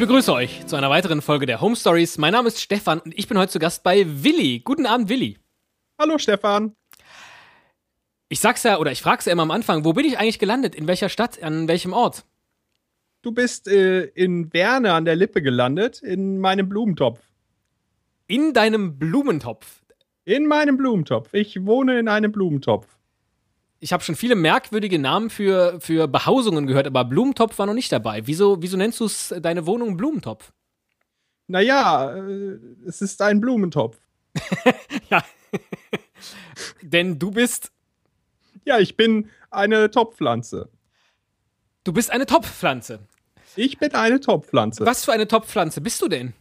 Ich 0.00 0.06
begrüße 0.06 0.32
euch 0.32 0.66
zu 0.66 0.76
einer 0.76 0.88
weiteren 0.88 1.20
Folge 1.20 1.44
der 1.44 1.60
Home 1.60 1.76
Stories. 1.76 2.16
Mein 2.16 2.32
Name 2.32 2.48
ist 2.48 2.58
Stefan 2.58 3.00
und 3.00 3.12
ich 3.18 3.28
bin 3.28 3.36
heute 3.36 3.52
zu 3.52 3.58
Gast 3.58 3.82
bei 3.82 4.06
Willi. 4.06 4.60
Guten 4.64 4.86
Abend, 4.86 5.10
Willi. 5.10 5.36
Hallo, 5.98 6.16
Stefan. 6.16 6.74
Ich 8.30 8.40
sag's 8.40 8.62
ja, 8.62 8.78
oder 8.78 8.92
ich 8.92 9.02
frag's 9.02 9.26
ja 9.26 9.32
immer 9.32 9.42
am 9.42 9.50
Anfang, 9.50 9.84
wo 9.84 9.92
bin 9.92 10.06
ich 10.06 10.18
eigentlich 10.18 10.38
gelandet? 10.38 10.74
In 10.74 10.86
welcher 10.88 11.10
Stadt? 11.10 11.42
An 11.42 11.68
welchem 11.68 11.92
Ort? 11.92 12.24
Du 13.20 13.32
bist 13.32 13.68
äh, 13.68 14.04
in 14.04 14.50
Werne 14.54 14.94
an 14.94 15.04
der 15.04 15.16
Lippe 15.16 15.42
gelandet, 15.42 16.00
in 16.00 16.38
meinem 16.38 16.70
Blumentopf. 16.70 17.20
In 18.26 18.54
deinem 18.54 18.98
Blumentopf? 18.98 19.82
In 20.24 20.46
meinem 20.46 20.78
Blumentopf. 20.78 21.34
Ich 21.34 21.66
wohne 21.66 21.98
in 21.98 22.08
einem 22.08 22.32
Blumentopf. 22.32 22.86
Ich 23.82 23.94
habe 23.94 24.04
schon 24.04 24.14
viele 24.14 24.34
merkwürdige 24.34 24.98
Namen 24.98 25.30
für, 25.30 25.80
für 25.80 26.06
Behausungen 26.06 26.66
gehört, 26.66 26.86
aber 26.86 27.02
Blumentopf 27.06 27.58
war 27.58 27.64
noch 27.64 27.74
nicht 27.74 27.90
dabei. 27.90 28.26
Wieso, 28.26 28.60
wieso 28.60 28.76
nennst 28.76 29.00
du 29.00 29.08
deine 29.40 29.66
Wohnung 29.66 29.96
Blumentopf? 29.96 30.52
Naja, 31.46 32.14
äh, 32.14 32.58
es 32.86 33.00
ist 33.00 33.22
ein 33.22 33.40
Blumentopf. 33.40 33.96
ja. 35.10 35.24
Denn 36.82 37.18
du 37.18 37.30
bist. 37.30 37.72
Ja, 38.66 38.78
ich 38.78 38.98
bin 38.98 39.30
eine 39.50 39.90
Topfpflanze. 39.90 40.68
Du 41.82 41.94
bist 41.94 42.10
eine 42.10 42.26
Topfpflanze. 42.26 43.00
Ich 43.56 43.78
bin 43.78 43.94
eine 43.94 44.20
Topfpflanze. 44.20 44.84
Was 44.84 45.06
für 45.06 45.12
eine 45.12 45.26
Topfpflanze 45.26 45.80
bist 45.80 46.02
du 46.02 46.08
denn? 46.08 46.34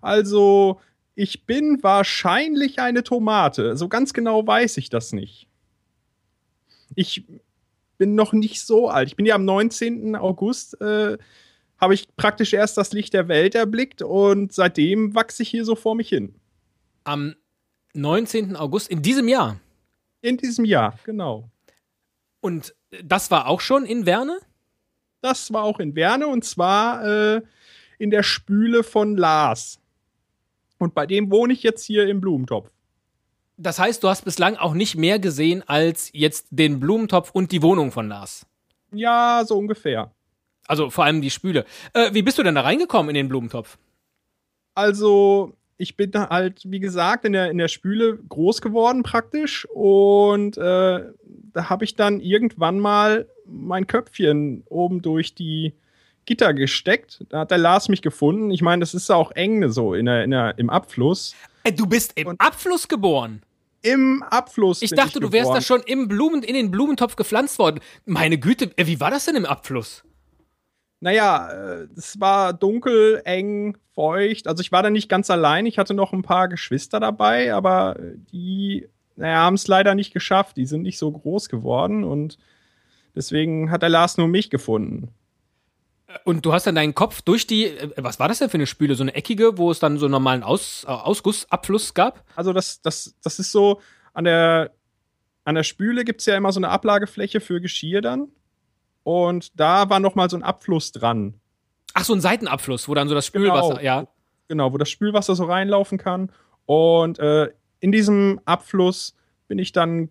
Also, 0.00 0.80
ich 1.14 1.44
bin 1.44 1.82
wahrscheinlich 1.82 2.78
eine 2.78 3.04
Tomate. 3.04 3.76
So 3.76 3.90
ganz 3.90 4.14
genau 4.14 4.46
weiß 4.46 4.78
ich 4.78 4.88
das 4.88 5.12
nicht 5.12 5.46
ich 6.94 7.24
bin 7.98 8.14
noch 8.14 8.32
nicht 8.32 8.60
so 8.62 8.88
alt. 8.88 9.08
Ich 9.08 9.16
bin 9.16 9.26
ja 9.26 9.34
am 9.34 9.44
19. 9.44 10.16
August, 10.16 10.80
äh, 10.80 11.18
habe 11.78 11.94
ich 11.94 12.14
praktisch 12.16 12.52
erst 12.52 12.76
das 12.76 12.92
Licht 12.92 13.12
der 13.12 13.28
Welt 13.28 13.54
erblickt 13.54 14.02
und 14.02 14.52
seitdem 14.52 15.14
wachse 15.14 15.42
ich 15.42 15.48
hier 15.48 15.64
so 15.64 15.74
vor 15.74 15.94
mich 15.94 16.08
hin. 16.08 16.34
Am 17.04 17.34
19. 17.94 18.56
August 18.56 18.90
in 18.90 19.02
diesem 19.02 19.28
Jahr? 19.28 19.60
In 20.20 20.36
diesem 20.36 20.64
Jahr, 20.64 20.98
genau. 21.04 21.50
Und 22.40 22.74
das 23.02 23.30
war 23.30 23.48
auch 23.48 23.60
schon 23.60 23.84
in 23.84 24.06
Werne? 24.06 24.38
Das 25.20 25.52
war 25.52 25.64
auch 25.64 25.80
in 25.80 25.94
Werne 25.94 26.26
und 26.26 26.44
zwar 26.44 27.04
äh, 27.04 27.42
in 27.98 28.10
der 28.10 28.22
Spüle 28.22 28.82
von 28.82 29.16
Lars. 29.16 29.80
Und 30.78 30.94
bei 30.94 31.06
dem 31.06 31.30
wohne 31.30 31.52
ich 31.52 31.62
jetzt 31.62 31.84
hier 31.84 32.06
im 32.08 32.20
Blumentopf. 32.20 32.70
Das 33.56 33.78
heißt, 33.78 34.02
du 34.02 34.08
hast 34.08 34.24
bislang 34.24 34.56
auch 34.56 34.74
nicht 34.74 34.96
mehr 34.96 35.18
gesehen 35.18 35.62
als 35.66 36.10
jetzt 36.12 36.46
den 36.50 36.80
Blumentopf 36.80 37.30
und 37.32 37.52
die 37.52 37.62
Wohnung 37.62 37.92
von 37.92 38.08
Lars. 38.08 38.46
Ja, 38.92 39.42
so 39.46 39.56
ungefähr. 39.56 40.10
Also 40.66 40.90
vor 40.90 41.04
allem 41.04 41.20
die 41.20 41.30
Spüle. 41.30 41.64
Äh, 41.92 42.12
wie 42.14 42.22
bist 42.22 42.38
du 42.38 42.42
denn 42.42 42.54
da 42.54 42.62
reingekommen 42.62 43.10
in 43.10 43.14
den 43.14 43.28
Blumentopf? 43.28 43.78
Also, 44.74 45.54
ich 45.76 45.96
bin 45.96 46.12
halt, 46.14 46.62
wie 46.64 46.80
gesagt, 46.80 47.24
in 47.24 47.32
der, 47.32 47.50
in 47.50 47.58
der 47.58 47.68
Spüle 47.68 48.16
groß 48.16 48.60
geworden 48.60 49.02
praktisch. 49.02 49.66
Und 49.72 50.56
äh, 50.56 51.04
da 51.52 51.70
habe 51.70 51.84
ich 51.84 51.94
dann 51.94 52.20
irgendwann 52.20 52.80
mal 52.80 53.28
mein 53.46 53.86
Köpfchen 53.86 54.64
oben 54.68 55.02
durch 55.02 55.34
die 55.34 55.74
Gitter 56.26 56.54
gesteckt. 56.54 57.24
Da 57.28 57.40
hat 57.40 57.50
der 57.50 57.58
Lars 57.58 57.88
mich 57.88 58.02
gefunden. 58.02 58.50
Ich 58.50 58.62
meine, 58.62 58.80
das 58.80 58.94
ist 58.94 59.10
auch 59.10 59.30
eng 59.32 59.70
so 59.70 59.94
in 59.94 60.06
der, 60.06 60.24
in 60.24 60.30
der, 60.30 60.58
im 60.58 60.70
Abfluss. 60.70 61.34
Äh, 61.64 61.72
du 61.72 61.86
bist 61.86 62.12
im 62.14 62.28
Und 62.28 62.40
Abfluss 62.40 62.86
geboren. 62.86 63.42
Im 63.82 64.22
Abfluss. 64.30 64.80
Ich 64.80 64.92
dachte, 64.92 65.18
ich 65.18 65.24
du 65.24 65.32
wärst 65.32 65.52
da 65.52 65.60
schon 65.60 65.82
im 65.82 66.08
Blumen, 66.08 66.42
in 66.42 66.54
den 66.54 66.70
Blumentopf 66.70 67.16
gepflanzt 67.16 67.58
worden. 67.58 67.80
Meine 68.06 68.38
Güte, 68.38 68.70
äh, 68.76 68.86
wie 68.86 69.00
war 69.00 69.10
das 69.10 69.26
denn 69.26 69.36
im 69.36 69.44
Abfluss? 69.44 70.04
Naja, 71.00 71.50
äh, 71.50 71.88
es 71.96 72.18
war 72.20 72.52
dunkel, 72.52 73.20
eng, 73.24 73.76
feucht. 73.94 74.46
Also 74.46 74.62
ich 74.62 74.72
war 74.72 74.82
da 74.82 74.90
nicht 74.90 75.08
ganz 75.08 75.28
allein. 75.30 75.66
Ich 75.66 75.78
hatte 75.78 75.94
noch 75.94 76.12
ein 76.12 76.22
paar 76.22 76.48
Geschwister 76.48 77.00
dabei, 77.00 77.52
aber 77.52 77.96
die 78.32 78.88
naja, 79.16 79.36
haben 79.36 79.54
es 79.54 79.68
leider 79.68 79.94
nicht 79.94 80.12
geschafft. 80.12 80.56
Die 80.56 80.66
sind 80.66 80.82
nicht 80.82 80.98
so 80.98 81.10
groß 81.10 81.48
geworden 81.48 82.04
und 82.04 82.38
deswegen 83.14 83.70
hat 83.70 83.82
der 83.82 83.88
Lars 83.88 84.16
nur 84.16 84.28
mich 84.28 84.50
gefunden. 84.50 85.08
Und 86.24 86.46
du 86.46 86.52
hast 86.52 86.66
dann 86.66 86.74
deinen 86.74 86.94
Kopf 86.94 87.22
durch 87.22 87.46
die, 87.46 87.66
äh, 87.66 87.90
was 87.96 88.18
war 88.18 88.28
das 88.28 88.38
denn 88.38 88.50
für 88.50 88.56
eine 88.56 88.66
Spüle? 88.66 88.94
So 88.94 89.02
eine 89.02 89.14
eckige, 89.14 89.58
wo 89.58 89.70
es 89.70 89.78
dann 89.78 89.98
so 89.98 90.06
einen 90.06 90.12
normalen 90.12 90.42
Aus, 90.42 90.84
äh, 90.84 90.90
Ausgussabfluss 90.90 91.94
gab? 91.94 92.24
Also 92.36 92.52
das, 92.52 92.80
das, 92.80 93.14
das 93.22 93.38
ist 93.38 93.52
so, 93.52 93.80
an 94.12 94.24
der, 94.24 94.72
an 95.44 95.54
der 95.54 95.62
Spüle 95.64 96.04
gibt 96.04 96.20
es 96.20 96.26
ja 96.26 96.36
immer 96.36 96.52
so 96.52 96.60
eine 96.60 96.68
Ablagefläche 96.68 97.40
für 97.40 97.60
Geschirr 97.60 98.00
dann. 98.00 98.28
Und 99.02 99.58
da 99.58 99.90
war 99.90 100.00
nochmal 100.00 100.30
so 100.30 100.36
ein 100.36 100.42
Abfluss 100.42 100.92
dran. 100.92 101.34
Ach, 101.92 102.04
so 102.04 102.14
ein 102.14 102.20
Seitenabfluss, 102.20 102.88
wo 102.88 102.94
dann 102.94 103.08
so 103.08 103.14
das 103.14 103.26
Spülwasser, 103.26 103.74
genau, 103.74 103.80
ja. 103.80 104.06
Genau, 104.48 104.72
wo 104.72 104.78
das 104.78 104.90
Spülwasser 104.90 105.34
so 105.34 105.44
reinlaufen 105.44 105.98
kann. 105.98 106.30
Und 106.66 107.18
äh, 107.18 107.50
in 107.80 107.92
diesem 107.92 108.40
Abfluss 108.44 109.14
bin 109.48 109.58
ich 109.58 109.72
dann 109.72 110.08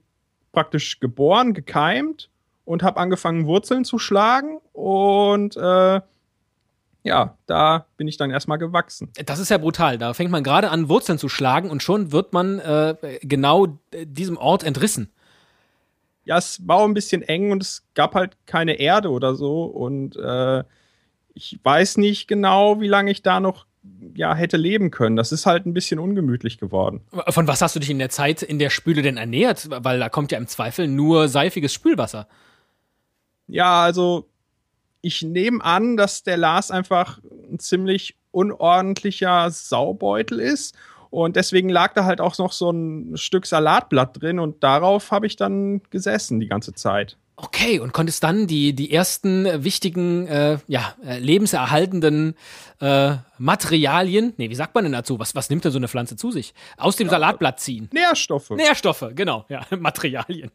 praktisch 0.51 0.99
geboren, 0.99 1.53
gekeimt 1.53 2.29
und 2.65 2.83
habe 2.83 2.99
angefangen, 2.99 3.45
Wurzeln 3.45 3.85
zu 3.85 3.99
schlagen. 3.99 4.59
Und 4.71 5.57
äh, 5.57 6.01
ja, 7.03 7.37
da 7.45 7.85
bin 7.97 8.07
ich 8.07 8.17
dann 8.17 8.31
erstmal 8.31 8.57
gewachsen. 8.57 9.11
Das 9.25 9.39
ist 9.39 9.49
ja 9.49 9.57
brutal. 9.57 9.97
Da 9.97 10.13
fängt 10.13 10.31
man 10.31 10.43
gerade 10.43 10.69
an, 10.69 10.87
Wurzeln 10.89 11.17
zu 11.17 11.29
schlagen 11.29 11.69
und 11.69 11.83
schon 11.83 12.11
wird 12.11 12.31
man 12.33 12.59
äh, 12.59 12.95
genau 13.21 13.79
diesem 13.93 14.37
Ort 14.37 14.63
entrissen. 14.63 15.11
Ja, 16.25 16.37
es 16.37 16.65
war 16.65 16.85
ein 16.85 16.93
bisschen 16.93 17.21
eng 17.21 17.51
und 17.51 17.61
es 17.61 17.85
gab 17.95 18.15
halt 18.15 18.37
keine 18.45 18.79
Erde 18.79 19.09
oder 19.09 19.35
so. 19.35 19.65
Und 19.65 20.15
äh, 20.15 20.63
ich 21.33 21.59
weiß 21.61 21.97
nicht 21.97 22.27
genau, 22.29 22.79
wie 22.79 22.87
lange 22.87 23.11
ich 23.11 23.21
da 23.21 23.41
noch 23.41 23.65
ja, 24.15 24.33
hätte 24.33 24.55
leben 24.55 24.91
können. 24.91 25.17
Das 25.17 25.33
ist 25.33 25.45
halt 25.45 25.65
ein 25.65 25.73
bisschen 25.73 25.99
ungemütlich 25.99 26.57
geworden. 26.57 27.01
Von 27.27 27.47
was 27.47 27.61
hast 27.61 27.75
du 27.75 27.79
dich 27.79 27.89
in 27.89 27.99
der 27.99 28.09
Zeit 28.09 28.41
in 28.41 28.59
der 28.59 28.69
Spüle 28.69 29.01
denn 29.01 29.17
ernährt? 29.17 29.67
Weil 29.69 29.99
da 29.99 30.07
kommt 30.07 30.31
ja 30.31 30.37
im 30.37 30.47
Zweifel 30.47 30.87
nur 30.87 31.27
seifiges 31.27 31.73
Spülwasser. 31.73 32.27
Ja, 33.47 33.83
also 33.83 34.29
ich 35.01 35.21
nehme 35.21 35.63
an, 35.63 35.97
dass 35.97 36.23
der 36.23 36.37
Lars 36.37 36.71
einfach 36.71 37.19
ein 37.51 37.59
ziemlich 37.59 38.15
unordentlicher 38.31 39.51
Saubeutel 39.51 40.39
ist. 40.39 40.75
Und 41.09 41.35
deswegen 41.35 41.69
lag 41.69 41.93
da 41.93 42.05
halt 42.05 42.21
auch 42.21 42.35
noch 42.39 42.51
so 42.51 42.71
ein 42.71 43.17
Stück 43.17 43.45
Salatblatt 43.45 44.19
drin 44.19 44.39
und 44.39 44.63
darauf 44.63 45.11
habe 45.11 45.27
ich 45.27 45.35
dann 45.35 45.81
gesessen 45.91 46.39
die 46.39 46.47
ganze 46.47 46.73
Zeit. 46.73 47.17
Okay, 47.35 47.79
und 47.79 47.93
konntest 47.93 48.23
dann 48.23 48.47
die, 48.47 48.73
die 48.73 48.91
ersten 48.91 49.63
wichtigen, 49.63 50.27
äh, 50.27 50.57
ja, 50.67 50.95
äh, 51.05 51.19
lebenserhaltenden 51.19 52.35
äh, 52.79 53.15
Materialien, 53.37 54.33
nee, 54.37 54.49
wie 54.49 54.55
sagt 54.55 54.75
man 54.75 54.83
denn 54.83 54.93
dazu? 54.93 55.17
Was, 55.19 55.33
was 55.33 55.49
nimmt 55.49 55.65
denn 55.65 55.71
so 55.71 55.79
eine 55.79 55.87
Pflanze 55.87 56.15
zu 56.15 56.31
sich? 56.31 56.53
Aus 56.77 56.95
dem 56.95 57.07
ja, 57.07 57.11
Salatblatt 57.11 57.59
ziehen. 57.59 57.89
Nährstoffe. 57.91 58.51
Nährstoffe, 58.51 59.05
genau, 59.15 59.45
ja, 59.49 59.65
Materialien. 59.77 60.51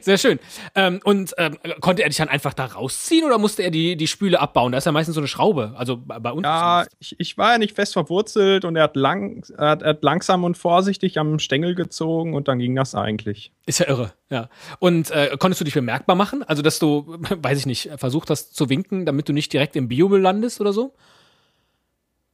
Sehr 0.00 0.18
schön. 0.18 0.38
Ähm, 0.74 1.00
und 1.04 1.34
ähm, 1.38 1.58
konnte 1.80 2.02
er 2.02 2.08
dich 2.08 2.18
dann 2.18 2.28
einfach 2.28 2.54
da 2.54 2.66
rausziehen 2.66 3.24
oder 3.24 3.38
musste 3.38 3.62
er 3.62 3.70
die, 3.70 3.96
die 3.96 4.06
Spüle 4.06 4.40
abbauen? 4.40 4.72
Da 4.72 4.78
ist 4.78 4.84
ja 4.84 4.92
meistens 4.92 5.14
so 5.14 5.20
eine 5.20 5.28
Schraube, 5.28 5.74
also 5.76 5.96
bei 5.96 6.30
uns. 6.30 6.44
Ja, 6.44 6.86
ich, 7.00 7.16
ich, 7.18 7.38
war 7.38 7.52
ja 7.52 7.58
nicht 7.58 7.74
fest 7.74 7.94
verwurzelt 7.94 8.64
und 8.64 8.76
er 8.76 8.84
hat, 8.84 8.96
lang, 8.96 9.44
er 9.56 9.70
hat, 9.70 9.82
er 9.82 9.90
hat 9.90 10.04
langsam 10.04 10.44
und 10.44 10.56
vorsichtig 10.56 11.18
am 11.18 11.38
Stängel 11.38 11.74
gezogen 11.74 12.34
und 12.34 12.46
dann 12.46 12.60
ging 12.60 12.76
das 12.76 12.94
eigentlich. 12.94 13.52
Ist 13.66 13.80
ja 13.80 13.88
irre, 13.88 14.12
ja. 14.30 14.48
Und 14.78 15.10
äh, 15.10 15.36
konntest 15.38 15.60
du 15.60 15.64
dich 15.64 15.74
bemerkbar 15.74 16.14
machen? 16.14 16.42
Also, 16.44 16.62
dass 16.62 16.78
du, 16.78 17.06
weiß 17.36 17.58
ich 17.58 17.66
nicht, 17.66 17.90
versucht 17.96 18.30
hast 18.30 18.54
zu 18.54 18.68
winken, 18.68 19.06
damit 19.06 19.28
du 19.28 19.32
nicht 19.32 19.52
direkt 19.52 19.74
im 19.74 19.88
Biomüll 19.88 20.20
landest 20.20 20.60
oder 20.60 20.72
so? 20.72 20.94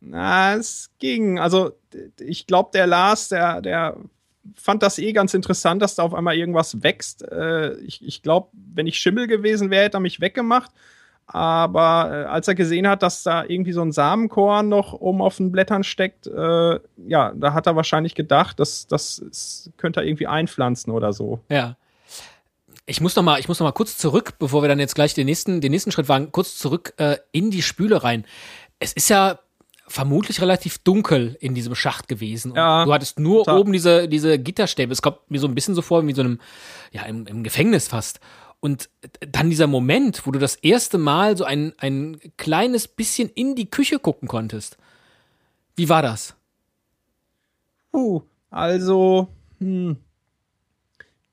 Na, 0.01 0.55
es 0.55 0.91
ging. 0.99 1.39
Also, 1.39 1.73
ich 2.21 2.47
glaube, 2.47 2.71
der 2.73 2.87
Lars, 2.87 3.29
der, 3.29 3.61
der 3.61 3.97
fand 4.55 4.83
das 4.83 4.99
eh 4.99 5.13
ganz 5.13 5.35
interessant, 5.35 5.83
dass 5.83 5.97
da 5.97 6.03
auf 6.03 6.15
einmal 6.15 6.37
irgendwas 6.37 6.83
wächst. 6.83 7.23
Äh, 7.23 7.75
ich 7.81 8.05
ich 8.05 8.23
glaube, 8.23 8.49
wenn 8.75 8.87
ich 8.87 8.99
Schimmel 8.99 9.27
gewesen 9.27 9.71
wäre, 9.71 9.85
hätte 9.85 9.97
er 9.99 10.01
mich 10.01 10.21
weggemacht. 10.21 10.71
Aber 11.27 12.11
äh, 12.11 12.25
als 12.25 12.49
er 12.49 12.55
gesehen 12.55 12.89
hat, 12.89 13.03
dass 13.03 13.23
da 13.23 13.45
irgendwie 13.45 13.73
so 13.73 13.83
ein 13.83 13.93
Samenkorn 13.93 14.69
noch 14.69 14.95
oben 14.95 15.21
auf 15.21 15.37
den 15.37 15.53
Blättern 15.53 15.85
steckt, 15.85 16.27
äh, 16.27 16.81
ja, 17.07 17.33
da 17.35 17.53
hat 17.53 17.67
er 17.67 17.77
wahrscheinlich 17.77 18.15
gedacht, 18.15 18.59
dass 18.59 18.87
das 18.87 19.71
könnte 19.77 20.01
er 20.01 20.07
irgendwie 20.07 20.27
einpflanzen 20.27 20.91
oder 20.91 21.13
so. 21.13 21.41
Ja. 21.51 21.77
Ich 22.87 23.03
muss 23.03 23.15
noch 23.15 23.23
mal, 23.23 23.39
ich 23.39 23.47
muss 23.47 23.61
noch 23.61 23.67
mal 23.67 23.73
kurz 23.73 23.99
zurück, 23.99 24.39
bevor 24.39 24.63
wir 24.63 24.69
dann 24.71 24.79
jetzt 24.79 24.95
gleich 24.95 25.13
den 25.13 25.27
nächsten, 25.27 25.61
den 25.61 25.71
nächsten 25.71 25.93
Schritt 25.93 26.09
wagen, 26.09 26.33
kurz 26.33 26.57
zurück 26.57 26.95
äh, 26.97 27.19
in 27.31 27.51
die 27.51 27.61
Spüle 27.61 28.03
rein. 28.03 28.25
Es 28.79 28.95
ist 28.95 29.11
ja 29.11 29.39
vermutlich 29.89 30.41
relativ 30.41 30.79
dunkel 30.79 31.37
in 31.41 31.55
diesem 31.55 31.75
Schacht 31.75 32.09
gewesen. 32.09 32.55
Ja, 32.55 32.85
du 32.85 32.93
hattest 32.93 33.19
nur 33.19 33.45
total. 33.45 33.61
oben 33.61 33.73
diese, 33.73 34.09
diese 34.09 34.39
Gitterstäbe. 34.39 34.93
Es 34.93 35.03
kommt 35.03 35.31
mir 35.31 35.39
so 35.41 35.49
ein 35.49 35.55
bisschen 35.55 35.75
so 35.75 35.83
vor 35.83 36.07
wie 36.07 36.15
so 36.15 36.23
einem, 36.23 36.41
ja, 36.93 37.03
im, 37.03 37.27
im 37.27 37.43
Gefängnis 37.43 37.89
fast. 37.89 38.21
Und 38.61 38.91
dann 39.21 39.51
dieser 39.51 39.67
Moment, 39.67 40.27
wo 40.27 40.31
du 40.31 40.39
das 40.39 40.57
erste 40.57 40.99
Mal 40.99 41.37
so 41.37 41.45
ein, 41.45 41.75
ein 41.79 42.21
kleines 42.37 42.89
bisschen 42.89 43.29
in 43.29 43.55
die 43.55 43.71
Küche 43.71 43.99
gucken 43.99 44.29
konntest. 44.29 44.77
Wie 45.77 45.89
war 45.89 46.03
das? 46.03 46.35
Puh, 47.93 48.23
also, 48.51 49.29
hm. 49.59 49.97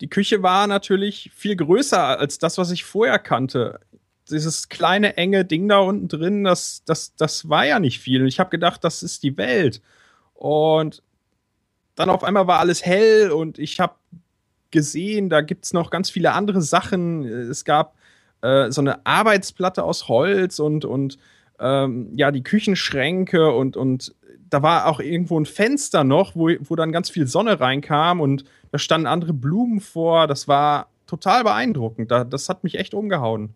Die 0.01 0.09
Küche 0.09 0.43
war 0.43 0.67
natürlich 0.67 1.31
viel 1.33 1.55
größer 1.55 2.19
als 2.19 2.37
das, 2.37 2.57
was 2.57 2.69
ich 2.71 2.83
vorher 2.83 3.17
kannte. 3.17 3.79
Dieses 4.29 4.69
kleine, 4.69 5.17
enge 5.17 5.45
Ding 5.45 5.67
da 5.67 5.79
unten 5.79 6.07
drin, 6.07 6.43
das, 6.43 6.83
das, 6.85 7.15
das 7.15 7.49
war 7.49 7.65
ja 7.65 7.79
nicht 7.79 7.99
viel. 7.99 8.21
Und 8.21 8.27
ich 8.27 8.39
habe 8.39 8.49
gedacht, 8.49 8.83
das 8.83 9.03
ist 9.03 9.23
die 9.23 9.37
Welt. 9.37 9.81
Und 10.33 11.03
dann 11.95 12.09
auf 12.09 12.23
einmal 12.23 12.47
war 12.47 12.59
alles 12.59 12.85
hell 12.85 13.31
und 13.31 13.57
ich 13.57 13.79
habe 13.79 13.95
gesehen, 14.71 15.29
da 15.29 15.41
gibt 15.41 15.65
es 15.65 15.73
noch 15.73 15.89
ganz 15.89 16.09
viele 16.09 16.33
andere 16.33 16.61
Sachen. 16.61 17.23
Es 17.25 17.63
gab 17.63 17.95
äh, 18.41 18.69
so 18.71 18.81
eine 18.81 19.05
Arbeitsplatte 19.05 19.83
aus 19.83 20.09
Holz 20.09 20.59
und, 20.59 20.83
und 20.83 21.17
ähm, 21.59 22.09
ja, 22.15 22.31
die 22.31 22.43
Küchenschränke 22.43 23.51
und, 23.51 23.77
und 23.77 24.13
da 24.49 24.61
war 24.61 24.87
auch 24.87 24.99
irgendwo 24.99 25.39
ein 25.39 25.45
Fenster 25.45 26.03
noch, 26.03 26.35
wo, 26.35 26.49
wo 26.59 26.75
dann 26.75 26.91
ganz 26.91 27.09
viel 27.09 27.27
Sonne 27.27 27.59
reinkam 27.59 28.19
und 28.19 28.43
da 28.71 28.77
standen 28.77 29.07
andere 29.07 29.33
Blumen 29.33 29.79
vor. 29.79 30.27
Das 30.27 30.47
war 30.47 30.89
total 31.07 31.43
beeindruckend. 31.43 32.11
das 32.11 32.49
hat 32.49 32.63
mich 32.63 32.77
echt 32.77 32.93
umgehauen. 32.93 33.55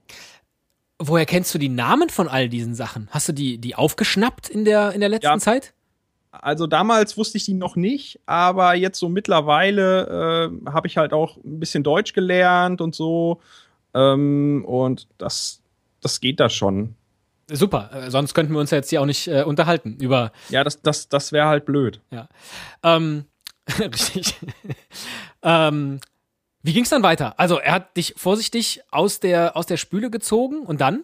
Woher 0.99 1.25
kennst 1.25 1.53
du 1.53 1.57
die 1.57 1.69
Namen 1.69 2.09
von 2.09 2.27
all 2.27 2.49
diesen 2.49 2.75
Sachen? 2.75 3.07
Hast 3.11 3.29
du 3.29 3.33
die, 3.33 3.57
die 3.57 3.75
aufgeschnappt 3.75 4.49
in 4.49 4.65
der, 4.65 4.91
in 4.91 4.99
der 4.99 5.09
letzten 5.09 5.27
ja. 5.27 5.37
Zeit? 5.37 5.73
Also 6.31 6.67
damals 6.67 7.17
wusste 7.17 7.37
ich 7.37 7.45
die 7.45 7.53
noch 7.53 7.75
nicht, 7.75 8.19
aber 8.25 8.75
jetzt 8.75 8.99
so 8.99 9.09
mittlerweile 9.09 10.51
äh, 10.65 10.69
habe 10.69 10.87
ich 10.87 10.97
halt 10.97 11.11
auch 11.13 11.37
ein 11.37 11.59
bisschen 11.59 11.83
Deutsch 11.83 12.13
gelernt 12.13 12.81
und 12.81 12.93
so. 12.93 13.41
Ähm, 13.93 14.63
und 14.65 15.07
das, 15.17 15.61
das 16.01 16.19
geht 16.19 16.39
da 16.39 16.49
schon. 16.49 16.95
Super, 17.51 17.89
äh, 17.93 18.11
sonst 18.11 18.33
könnten 18.33 18.53
wir 18.53 18.59
uns 18.59 18.71
ja 18.71 18.77
jetzt 18.77 18.89
hier 18.89 19.01
auch 19.01 19.07
nicht 19.07 19.27
äh, 19.27 19.43
unterhalten 19.43 19.97
über. 19.99 20.31
Ja, 20.49 20.63
das, 20.63 20.81
das, 20.81 21.09
das 21.09 21.31
wäre 21.31 21.47
halt 21.47 21.65
blöd. 21.65 21.99
Ja. 22.11 22.27
Ähm, 22.83 23.25
richtig. 23.79 24.35
ähm, 25.41 25.99
wie 26.69 26.73
ging 26.73 26.83
es 26.83 26.91
dann 26.91 27.01
weiter? 27.01 27.39
Also 27.39 27.57
er 27.57 27.71
hat 27.71 27.97
dich 27.97 28.13
vorsichtig 28.15 28.81
aus 28.91 29.19
der, 29.19 29.57
aus 29.57 29.65
der 29.65 29.77
Spüle 29.77 30.11
gezogen 30.11 30.59
und 30.59 30.79
dann? 30.79 31.03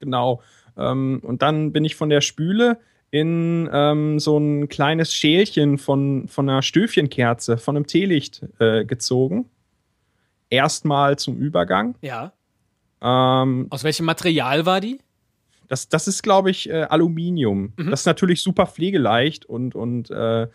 Genau. 0.00 0.42
Ähm, 0.76 1.20
und 1.22 1.40
dann 1.40 1.72
bin 1.72 1.84
ich 1.84 1.94
von 1.94 2.10
der 2.10 2.20
Spüle 2.20 2.80
in 3.12 3.70
ähm, 3.72 4.18
so 4.18 4.38
ein 4.38 4.68
kleines 4.68 5.14
Schälchen 5.14 5.78
von, 5.78 6.26
von 6.26 6.48
einer 6.48 6.62
Stöfchenkerze, 6.62 7.58
von 7.58 7.76
einem 7.76 7.86
Teelicht 7.86 8.44
äh, 8.58 8.84
gezogen. 8.84 9.48
Erstmal 10.50 11.16
zum 11.16 11.36
Übergang. 11.36 11.94
Ja. 12.00 12.32
Ähm, 13.00 13.68
Aus 13.70 13.84
welchem 13.84 14.04
Material 14.04 14.66
war 14.66 14.80
die? 14.80 14.98
Das, 15.68 15.88
das 15.88 16.08
ist, 16.08 16.24
glaube 16.24 16.50
ich, 16.50 16.68
äh, 16.68 16.82
Aluminium. 16.82 17.72
Mhm. 17.76 17.90
Das 17.90 18.00
ist 18.00 18.06
natürlich 18.06 18.42
super 18.42 18.66
pflegeleicht 18.66 19.44
und, 19.46 19.76
und 19.76 20.10
äh, 20.10 20.48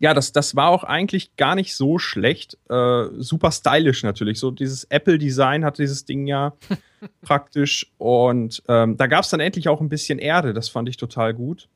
ja, 0.00 0.14
das, 0.14 0.32
das 0.32 0.54
war 0.54 0.68
auch 0.68 0.84
eigentlich 0.84 1.34
gar 1.36 1.56
nicht 1.56 1.74
so 1.74 1.98
schlecht. 1.98 2.56
Äh, 2.68 3.06
super 3.18 3.50
stylisch 3.50 4.04
natürlich. 4.04 4.38
So 4.38 4.52
dieses 4.52 4.84
Apple-Design 4.84 5.64
hat 5.64 5.78
dieses 5.78 6.04
Ding 6.04 6.26
ja 6.26 6.54
praktisch. 7.22 7.90
Und 7.98 8.62
ähm, 8.68 8.96
da 8.96 9.08
gab 9.08 9.24
es 9.24 9.30
dann 9.30 9.40
endlich 9.40 9.68
auch 9.68 9.80
ein 9.80 9.88
bisschen 9.88 10.20
Erde. 10.20 10.54
Das 10.54 10.68
fand 10.68 10.88
ich 10.88 10.96
total 10.96 11.34
gut. 11.34 11.68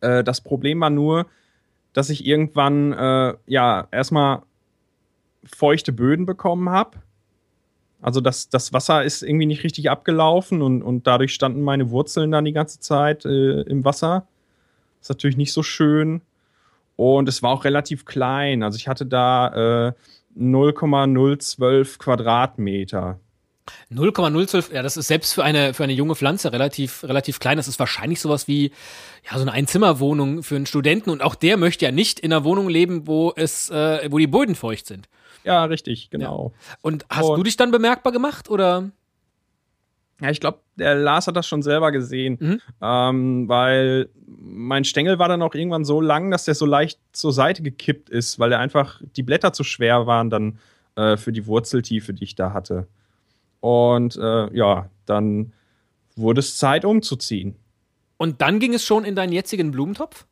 Äh, 0.00 0.22
das 0.22 0.40
Problem 0.40 0.80
war 0.80 0.90
nur, 0.90 1.26
dass 1.92 2.08
ich 2.08 2.24
irgendwann 2.24 2.92
äh, 2.92 3.34
ja 3.46 3.88
erstmal 3.90 4.42
feuchte 5.44 5.92
Böden 5.92 6.24
bekommen 6.24 6.70
habe. 6.70 6.98
Also 8.00 8.20
das, 8.20 8.48
das 8.48 8.72
Wasser 8.72 9.02
ist 9.02 9.22
irgendwie 9.22 9.46
nicht 9.46 9.64
richtig 9.64 9.90
abgelaufen 9.90 10.62
und, 10.62 10.82
und 10.82 11.08
dadurch 11.08 11.34
standen 11.34 11.62
meine 11.62 11.90
Wurzeln 11.90 12.30
dann 12.30 12.44
die 12.44 12.52
ganze 12.52 12.78
Zeit 12.78 13.24
äh, 13.24 13.62
im 13.62 13.84
Wasser. 13.84 14.28
ist 15.00 15.08
natürlich 15.08 15.36
nicht 15.36 15.52
so 15.52 15.64
schön. 15.64 16.20
Und 16.98 17.28
es 17.28 17.44
war 17.44 17.52
auch 17.52 17.64
relativ 17.64 18.06
klein. 18.06 18.64
Also 18.64 18.76
ich 18.76 18.88
hatte 18.88 19.06
da 19.06 19.86
äh, 19.88 19.92
0,012 20.34 21.96
Quadratmeter. 22.00 23.20
0,012, 23.90 24.72
ja, 24.72 24.82
das 24.82 24.96
ist 24.96 25.06
selbst 25.06 25.32
für 25.32 25.44
eine, 25.44 25.74
für 25.74 25.84
eine 25.84 25.92
junge 25.92 26.16
Pflanze 26.16 26.52
relativ, 26.52 27.04
relativ 27.04 27.38
klein. 27.38 27.56
Das 27.56 27.68
ist 27.68 27.78
wahrscheinlich 27.78 28.20
sowas 28.20 28.48
wie, 28.48 28.72
ja, 29.30 29.36
so 29.36 29.42
eine 29.42 29.52
Einzimmerwohnung 29.52 30.42
für 30.42 30.56
einen 30.56 30.66
Studenten. 30.66 31.10
Und 31.10 31.22
auch 31.22 31.36
der 31.36 31.56
möchte 31.56 31.84
ja 31.84 31.92
nicht 31.92 32.18
in 32.18 32.32
einer 32.32 32.42
Wohnung 32.42 32.68
leben, 32.68 33.06
wo 33.06 33.32
es, 33.36 33.70
äh, 33.70 34.08
wo 34.10 34.18
die 34.18 34.26
Böden 34.26 34.56
feucht 34.56 34.86
sind. 34.86 35.08
Ja, 35.44 35.66
richtig, 35.66 36.10
genau. 36.10 36.52
Ja. 36.52 36.76
Und 36.82 37.06
hast 37.10 37.26
Und, 37.26 37.38
du 37.38 37.44
dich 37.44 37.56
dann 37.56 37.70
bemerkbar 37.70 38.12
gemacht 38.12 38.50
oder? 38.50 38.90
Ja, 40.20 40.30
ich 40.30 40.40
glaube, 40.40 40.58
der 40.76 40.96
Lars 40.96 41.28
hat 41.28 41.36
das 41.36 41.46
schon 41.46 41.62
selber 41.62 41.92
gesehen, 41.92 42.38
mhm. 42.40 42.60
ähm, 42.82 43.48
weil 43.48 44.08
mein 44.26 44.84
Stängel 44.84 45.18
war 45.18 45.28
dann 45.28 45.42
auch 45.42 45.54
irgendwann 45.54 45.84
so 45.84 46.00
lang, 46.00 46.30
dass 46.30 46.44
der 46.44 46.54
so 46.54 46.66
leicht 46.66 46.98
zur 47.12 47.32
Seite 47.32 47.62
gekippt 47.62 48.10
ist, 48.10 48.38
weil 48.38 48.52
er 48.52 48.58
einfach 48.58 49.00
die 49.16 49.22
Blätter 49.22 49.52
zu 49.52 49.62
schwer 49.62 50.06
waren 50.06 50.28
dann 50.28 50.58
äh, 50.96 51.16
für 51.16 51.30
die 51.30 51.46
Wurzeltiefe, 51.46 52.14
die 52.14 52.24
ich 52.24 52.34
da 52.34 52.52
hatte. 52.52 52.88
Und 53.60 54.16
äh, 54.16 54.54
ja, 54.56 54.90
dann 55.06 55.52
wurde 56.16 56.40
es 56.40 56.56
Zeit 56.56 56.84
umzuziehen. 56.84 57.54
Und 58.16 58.40
dann 58.40 58.58
ging 58.58 58.74
es 58.74 58.84
schon 58.84 59.04
in 59.04 59.14
deinen 59.14 59.32
jetzigen 59.32 59.70
Blumentopf? 59.70 60.26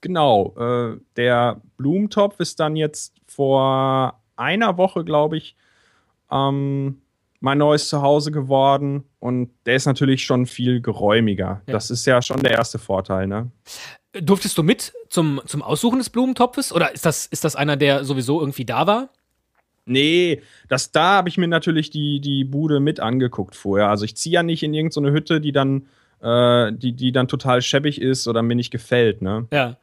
Genau, 0.00 0.56
äh, 0.58 1.00
der 1.16 1.60
Blumentopf 1.76 2.40
ist 2.40 2.58
dann 2.58 2.74
jetzt 2.74 3.14
vor 3.26 4.20
einer 4.34 4.76
Woche, 4.76 5.04
glaube 5.04 5.36
ich, 5.36 5.56
ähm, 6.30 7.01
mein 7.42 7.58
neues 7.58 7.88
Zuhause 7.88 8.30
geworden 8.30 9.04
und 9.18 9.50
der 9.66 9.74
ist 9.74 9.86
natürlich 9.86 10.24
schon 10.24 10.46
viel 10.46 10.80
geräumiger. 10.80 11.60
Ja. 11.66 11.72
Das 11.72 11.90
ist 11.90 12.06
ja 12.06 12.22
schon 12.22 12.40
der 12.40 12.52
erste 12.52 12.78
Vorteil, 12.78 13.26
ne? 13.26 13.50
Durftest 14.12 14.56
du 14.56 14.62
mit 14.62 14.92
zum, 15.08 15.40
zum 15.44 15.62
Aussuchen 15.62 15.98
des 15.98 16.08
Blumentopfes 16.08 16.72
oder 16.72 16.94
ist 16.94 17.04
das, 17.04 17.26
ist 17.26 17.44
das 17.44 17.56
einer, 17.56 17.76
der 17.76 18.04
sowieso 18.04 18.40
irgendwie 18.40 18.64
da 18.64 18.86
war? 18.86 19.08
Nee, 19.84 20.40
das, 20.68 20.92
da 20.92 21.16
habe 21.16 21.28
ich 21.28 21.36
mir 21.36 21.48
natürlich 21.48 21.90
die, 21.90 22.20
die 22.20 22.44
Bude 22.44 22.78
mit 22.78 23.00
angeguckt 23.00 23.56
vorher. 23.56 23.88
Also 23.88 24.04
ich 24.04 24.16
ziehe 24.16 24.34
ja 24.34 24.44
nicht 24.44 24.62
in 24.62 24.72
irgendeine 24.72 25.10
Hütte, 25.10 25.40
die 25.40 25.50
dann, 25.50 25.88
äh, 26.20 26.72
die, 26.72 26.92
die 26.92 27.10
dann 27.10 27.26
total 27.26 27.60
schäbig 27.60 28.00
ist 28.00 28.28
oder 28.28 28.42
mir 28.42 28.54
nicht 28.54 28.70
gefällt, 28.70 29.20
ne? 29.20 29.48
Ja. 29.52 29.76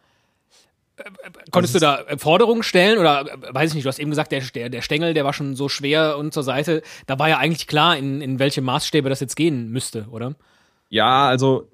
Konntest 1.52 1.76
du 1.76 1.80
da 1.80 2.04
Forderungen 2.18 2.64
stellen 2.64 3.00
oder 3.00 3.26
weiß 3.52 3.72
ich 3.72 3.76
nicht, 3.76 3.86
du 3.86 3.90
hast 3.90 4.00
eben 4.00 4.10
gesagt, 4.10 4.32
der, 4.32 4.42
der, 4.42 4.70
der 4.70 4.82
Stängel, 4.82 5.14
der 5.14 5.26
war 5.26 5.34
schon 5.34 5.56
so 5.56 5.70
schwer 5.70 6.18
und 6.18 6.34
zur 6.34 6.44
Seite. 6.44 6.82
Da 7.08 7.20
war 7.20 7.30
ja 7.30 7.38
eigentlich 7.38 7.68
klar, 7.68 7.98
in, 7.98 8.22
in 8.22 8.40
welche 8.40 8.62
Maßstäbe 8.62 9.10
das 9.10 9.20
jetzt 9.20 9.36
gehen 9.36 9.70
müsste, 9.70 10.08
oder? 10.12 10.36
Ja, 10.90 11.28
also 11.28 11.70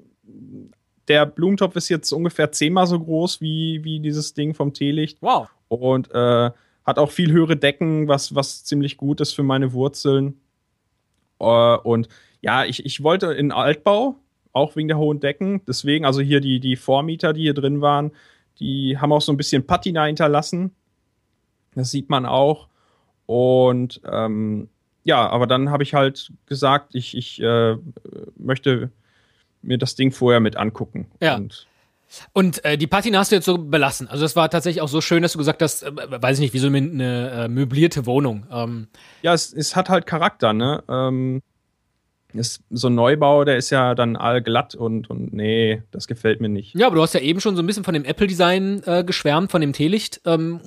der 1.08 1.26
Blumentopf 1.26 1.76
ist 1.76 1.90
jetzt 1.90 2.12
ungefähr 2.12 2.52
zehnmal 2.52 2.88
so 2.88 3.00
groß 3.00 3.42
wie, 3.42 3.84
wie 3.84 4.00
dieses 4.00 4.34
Ding 4.34 4.54
vom 4.54 4.74
Teelicht. 4.74 5.22
Wow. 5.22 5.50
Und 5.68 6.12
äh, 6.14 6.52
hat 6.86 7.00
auch 7.00 7.12
viel 7.12 7.32
höhere 7.32 7.58
Decken, 7.58 8.08
was, 8.08 8.36
was 8.36 8.64
ziemlich 8.64 8.98
gut 8.98 9.22
ist 9.22 9.34
für 9.34 9.44
meine 9.44 9.74
Wurzeln. 9.74 10.40
Äh, 11.40 11.46
und 11.78 12.08
ja, 12.42 12.66
ich, 12.66 12.86
ich 12.86 13.04
wollte 13.04 13.34
in 13.34 13.52
Altbau, 13.52 14.16
auch 14.52 14.76
wegen 14.76 14.88
der 14.88 14.98
hohen 14.98 15.20
Decken. 15.20 15.62
Deswegen, 15.68 16.06
also 16.06 16.22
hier 16.22 16.40
die, 16.40 16.60
die 16.60 16.76
Vormieter, 16.76 17.34
die 17.34 17.42
hier 17.42 17.54
drin 17.54 17.82
waren, 17.82 18.12
die 18.60 18.98
haben 18.98 19.12
auch 19.12 19.22
so 19.22 19.32
ein 19.32 19.38
bisschen 19.38 19.66
Patina 19.66 20.06
hinterlassen. 20.06 20.76
Das 21.74 21.92
sieht 21.92 22.10
man 22.10 22.26
auch. 22.26 22.68
Und 23.26 24.02
ähm, 24.10 24.70
ja, 25.04 25.28
aber 25.30 25.48
dann 25.48 25.70
habe 25.70 25.84
ich 25.84 25.94
halt 25.94 26.32
gesagt, 26.46 26.96
ich, 26.96 27.16
ich 27.16 27.42
äh, 27.42 27.76
möchte 28.38 28.92
mir 29.62 29.78
das 29.78 29.96
Ding 29.96 30.12
vorher 30.12 30.40
mit 30.40 30.58
angucken. 30.58 31.08
Ja. 31.22 31.36
Und, 31.36 31.68
und 32.34 32.64
äh, 32.66 32.78
die 32.78 32.88
Patina 32.88 33.20
hast 33.20 33.32
du 33.32 33.36
jetzt 33.36 33.46
so 33.46 33.58
belassen. 33.58 34.08
Also 34.08 34.24
das 34.24 34.36
war 34.36 34.50
tatsächlich 34.50 34.82
auch 34.82 34.88
so 34.88 35.02
schön, 35.02 35.22
dass 35.22 35.34
du 35.34 35.38
gesagt 35.38 35.62
hast, 35.62 35.84
äh, 35.84 35.92
weiß 36.22 36.38
ich 36.38 36.42
nicht, 36.42 36.54
wie 36.54 36.60
so 36.60 36.68
eine, 36.68 36.78
eine 36.78 37.30
äh, 37.32 37.48
möblierte 37.48 38.06
Wohnung. 38.06 38.46
Ähm. 38.52 38.88
Ja, 39.22 39.34
es, 39.34 39.54
es 39.54 39.76
hat 39.76 39.90
halt 39.90 40.06
Charakter, 40.06 40.54
ne? 40.54 40.84
Ähm, 40.88 41.42
ist 42.38 42.62
so 42.70 42.88
ein 42.88 42.96
Neubau, 42.96 43.44
der 43.44 43.58
ist 43.58 43.70
ja 43.70 43.96
dann 43.96 44.16
allglatt 44.16 44.76
und, 44.76 45.10
und 45.10 45.34
nee, 45.34 45.82
das 45.92 46.08
gefällt 46.08 46.42
mir 46.42 46.50
nicht. 46.50 46.76
Ja, 46.76 46.88
aber 46.88 46.96
du 46.96 47.02
hast 47.02 47.14
ja 47.14 47.20
eben 47.20 47.42
schon 47.42 47.56
so 47.56 47.64
ein 47.64 47.68
bisschen 47.68 47.84
von 47.84 47.94
dem 47.94 48.06
Apple-Design 48.06 48.84
äh, 48.86 49.04
geschwärmt, 49.04 49.52
von 49.52 49.62
dem 49.62 49.74
Teelicht. 49.74 50.22
Ähm, 50.26 50.60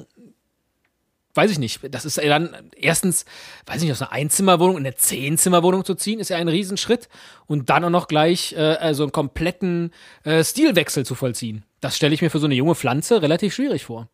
weiß 1.38 1.52
ich 1.52 1.58
nicht. 1.58 1.80
Das 1.94 2.04
ist 2.04 2.16
ja 2.16 2.28
dann 2.28 2.54
erstens, 2.76 3.24
weiß 3.66 3.76
ich 3.76 3.82
nicht, 3.84 3.92
aus 3.92 4.02
einer 4.02 4.12
Einzimmerwohnung 4.12 4.76
in 4.76 4.86
eine 4.86 4.96
Zehnzimmerwohnung 4.96 5.84
zu 5.84 5.94
ziehen, 5.94 6.20
ist 6.20 6.30
ja 6.30 6.36
ein 6.36 6.48
Riesenschritt. 6.48 7.08
Und 7.46 7.70
dann 7.70 7.84
auch 7.84 7.90
noch 7.90 8.08
gleich 8.08 8.54
äh, 8.54 8.76
also 8.80 9.04
einen 9.04 9.12
kompletten 9.12 9.92
äh, 10.24 10.42
Stilwechsel 10.42 11.06
zu 11.06 11.14
vollziehen. 11.14 11.64
Das 11.80 11.96
stelle 11.96 12.12
ich 12.12 12.22
mir 12.22 12.30
für 12.30 12.40
so 12.40 12.46
eine 12.46 12.56
junge 12.56 12.74
Pflanze 12.74 13.22
relativ 13.22 13.54
schwierig 13.54 13.84
vor. 13.84 14.08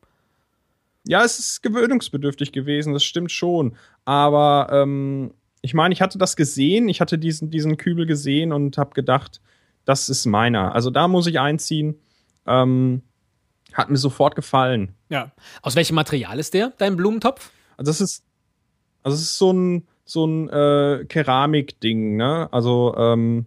Ja, 1.06 1.24
es 1.24 1.38
ist 1.38 1.62
gewöhnungsbedürftig 1.62 2.52
gewesen, 2.52 2.92
das 2.92 3.04
stimmt 3.04 3.32
schon. 3.32 3.76
Aber 4.04 4.68
ähm, 4.70 5.32
ich 5.64 5.72
meine, 5.72 5.94
ich 5.94 6.02
hatte 6.02 6.18
das 6.18 6.36
gesehen, 6.36 6.90
ich 6.90 7.00
hatte 7.00 7.16
diesen, 7.16 7.48
diesen 7.48 7.78
Kübel 7.78 8.04
gesehen 8.04 8.52
und 8.52 8.76
habe 8.76 8.92
gedacht, 8.92 9.40
das 9.86 10.10
ist 10.10 10.26
meiner. 10.26 10.74
Also 10.74 10.90
da 10.90 11.08
muss 11.08 11.26
ich 11.26 11.40
einziehen. 11.40 11.98
Ähm, 12.46 13.00
hat 13.72 13.88
mir 13.88 13.96
sofort 13.96 14.36
gefallen. 14.36 14.94
Ja. 15.08 15.32
Aus 15.62 15.74
welchem 15.74 15.94
Material 15.94 16.38
ist 16.38 16.52
der, 16.52 16.74
dein 16.76 16.96
Blumentopf? 16.96 17.50
Also 17.78 17.90
das 17.90 18.02
ist, 18.02 18.24
also 19.02 19.14
das 19.14 19.22
ist 19.22 19.38
so 19.38 19.54
ein, 19.54 19.88
so 20.04 20.26
ein 20.26 20.50
äh, 20.50 21.06
Keramikding, 21.08 22.16
ne? 22.16 22.46
Also, 22.52 22.94
ähm, 22.98 23.46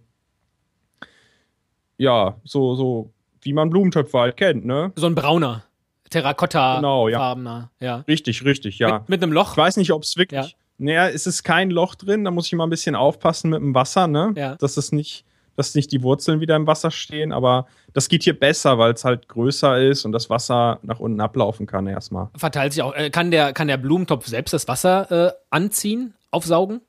ja, 1.98 2.36
so, 2.42 2.74
so, 2.74 3.12
wie 3.42 3.52
man 3.52 3.70
Blumentöpfe 3.70 4.18
halt 4.18 4.36
kennt, 4.36 4.64
ne? 4.64 4.90
So 4.96 5.06
ein 5.06 5.14
brauner. 5.14 5.62
Terrakotta-farbener. 6.10 6.80
Genau, 6.80 7.08
ja. 7.08 7.70
ja. 7.78 8.04
Richtig, 8.08 8.44
richtig, 8.44 8.80
ja. 8.80 8.98
Mit, 8.98 9.08
mit, 9.08 9.22
einem 9.22 9.32
Loch. 9.32 9.52
Ich 9.52 9.56
weiß 9.56 9.76
nicht, 9.76 9.92
ob 9.92 10.02
es 10.02 10.16
wirklich. 10.16 10.50
Ja 10.50 10.58
Naja, 10.78 11.08
es 11.08 11.26
ist 11.26 11.42
kein 11.42 11.70
Loch 11.70 11.96
drin, 11.96 12.24
da 12.24 12.30
muss 12.30 12.46
ich 12.46 12.52
immer 12.52 12.66
ein 12.66 12.70
bisschen 12.70 12.94
aufpassen 12.94 13.50
mit 13.50 13.60
dem 13.60 13.74
Wasser, 13.74 14.06
ne? 14.06 14.32
Ja. 14.36 14.54
Dass 14.54 14.76
es 14.76 14.92
nicht, 14.92 15.24
dass 15.56 15.74
nicht 15.74 15.90
die 15.90 16.02
Wurzeln 16.02 16.40
wieder 16.40 16.54
im 16.54 16.68
Wasser 16.68 16.92
stehen, 16.92 17.32
aber 17.32 17.66
das 17.92 18.08
geht 18.08 18.22
hier 18.22 18.38
besser, 18.38 18.78
weil 18.78 18.92
es 18.92 19.04
halt 19.04 19.28
größer 19.28 19.80
ist 19.80 20.04
und 20.04 20.12
das 20.12 20.30
Wasser 20.30 20.78
nach 20.82 21.00
unten 21.00 21.20
ablaufen 21.20 21.66
kann 21.66 21.88
erstmal. 21.88 22.28
Verteilt 22.36 22.72
sich 22.72 22.82
auch. 22.82 22.94
Äh, 22.94 23.10
kann, 23.10 23.32
der, 23.32 23.52
kann 23.52 23.66
der 23.66 23.76
Blumentopf 23.76 24.26
selbst 24.26 24.52
das 24.52 24.68
Wasser 24.68 25.10
äh, 25.10 25.32
anziehen, 25.50 26.14
aufsaugen? 26.30 26.80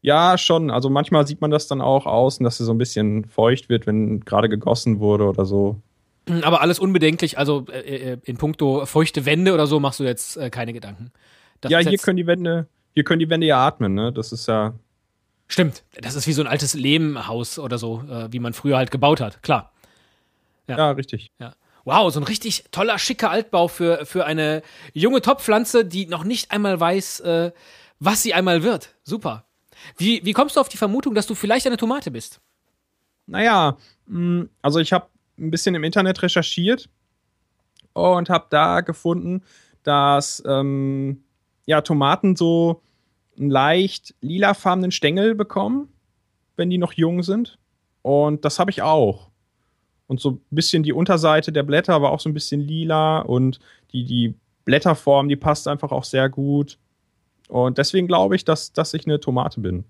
Ja, 0.00 0.38
schon. 0.38 0.70
Also 0.70 0.88
manchmal 0.88 1.26
sieht 1.26 1.40
man 1.40 1.50
das 1.50 1.66
dann 1.66 1.80
auch 1.80 2.06
außen, 2.06 2.44
dass 2.44 2.60
er 2.60 2.66
so 2.66 2.72
ein 2.72 2.78
bisschen 2.78 3.24
feucht 3.24 3.68
wird, 3.68 3.86
wenn 3.86 4.20
gerade 4.20 4.48
gegossen 4.48 5.00
wurde 5.00 5.24
oder 5.24 5.44
so. 5.44 5.80
Aber 6.42 6.60
alles 6.60 6.78
unbedenklich, 6.78 7.38
also 7.38 7.66
äh, 7.72 8.12
äh, 8.12 8.18
in 8.24 8.36
puncto 8.36 8.86
feuchte 8.86 9.26
Wände 9.26 9.54
oder 9.54 9.66
so 9.66 9.80
machst 9.80 9.98
du 9.98 10.04
jetzt 10.04 10.36
äh, 10.36 10.50
keine 10.50 10.72
Gedanken. 10.72 11.10
Das 11.60 11.72
ja, 11.72 11.78
hier 11.78 11.98
können 11.98 12.16
die 12.16 12.26
Wände, 12.26 12.68
hier 12.94 13.04
können 13.04 13.20
die 13.20 13.30
Wände 13.30 13.46
ja 13.46 13.66
atmen, 13.66 13.94
ne? 13.94 14.12
Das 14.12 14.32
ist 14.32 14.46
ja. 14.46 14.74
Stimmt, 15.48 15.84
das 16.00 16.14
ist 16.14 16.26
wie 16.26 16.32
so 16.32 16.42
ein 16.42 16.46
altes 16.46 16.74
Lehmhaus 16.74 17.58
oder 17.58 17.78
so, 17.78 18.02
äh, 18.02 18.32
wie 18.32 18.38
man 18.38 18.52
früher 18.52 18.76
halt 18.76 18.90
gebaut 18.90 19.20
hat, 19.20 19.42
klar. 19.42 19.72
Ja. 20.66 20.76
Ja, 20.76 20.90
richtig. 20.90 21.32
Ja. 21.38 21.54
Wow, 21.84 22.12
so 22.12 22.20
ein 22.20 22.24
richtig 22.24 22.64
toller, 22.70 22.98
schicker 22.98 23.30
Altbau 23.30 23.66
für, 23.66 24.04
für 24.04 24.26
eine 24.26 24.62
junge 24.92 25.22
Topfpflanze, 25.22 25.86
die 25.86 26.04
noch 26.06 26.22
nicht 26.22 26.50
einmal 26.50 26.78
weiß, 26.78 27.20
äh, 27.20 27.52
was 27.98 28.22
sie 28.22 28.34
einmal 28.34 28.62
wird. 28.62 28.94
Super. 29.04 29.46
Wie, 29.96 30.22
wie 30.24 30.32
kommst 30.34 30.56
du 30.56 30.60
auf 30.60 30.68
die 30.68 30.76
Vermutung, 30.76 31.14
dass 31.14 31.26
du 31.26 31.34
vielleicht 31.34 31.66
eine 31.66 31.78
Tomate 31.78 32.10
bist? 32.10 32.40
Naja, 33.26 33.78
mh, 34.06 34.46
also 34.60 34.80
ich 34.80 34.92
habe 34.92 35.08
ein 35.38 35.50
bisschen 35.50 35.74
im 35.74 35.84
Internet 35.84 36.20
recherchiert 36.20 36.90
und 37.94 38.28
habe 38.28 38.46
da 38.50 38.82
gefunden, 38.82 39.42
dass 39.82 40.42
ähm, 40.46 41.22
ja, 41.68 41.82
Tomaten 41.82 42.34
so 42.34 42.80
einen 43.38 43.50
leicht 43.50 44.14
lilafarbenen 44.22 44.90
Stängel 44.90 45.34
bekommen, 45.34 45.88
wenn 46.56 46.70
die 46.70 46.78
noch 46.78 46.94
jung 46.94 47.22
sind. 47.22 47.58
Und 48.00 48.46
das 48.46 48.58
habe 48.58 48.70
ich 48.70 48.80
auch. 48.80 49.28
Und 50.06 50.18
so 50.18 50.30
ein 50.30 50.40
bisschen 50.50 50.82
die 50.82 50.94
Unterseite 50.94 51.52
der 51.52 51.64
Blätter 51.64 52.00
war 52.00 52.10
auch 52.10 52.20
so 52.20 52.30
ein 52.30 52.34
bisschen 52.34 52.62
lila 52.62 53.18
und 53.18 53.60
die, 53.92 54.06
die 54.06 54.34
Blätterform, 54.64 55.28
die 55.28 55.36
passt 55.36 55.68
einfach 55.68 55.92
auch 55.92 56.04
sehr 56.04 56.30
gut. 56.30 56.78
Und 57.48 57.76
deswegen 57.76 58.06
glaube 58.06 58.34
ich, 58.34 58.46
dass, 58.46 58.72
dass 58.72 58.94
ich 58.94 59.04
eine 59.04 59.20
Tomate 59.20 59.60
bin. 59.60 59.84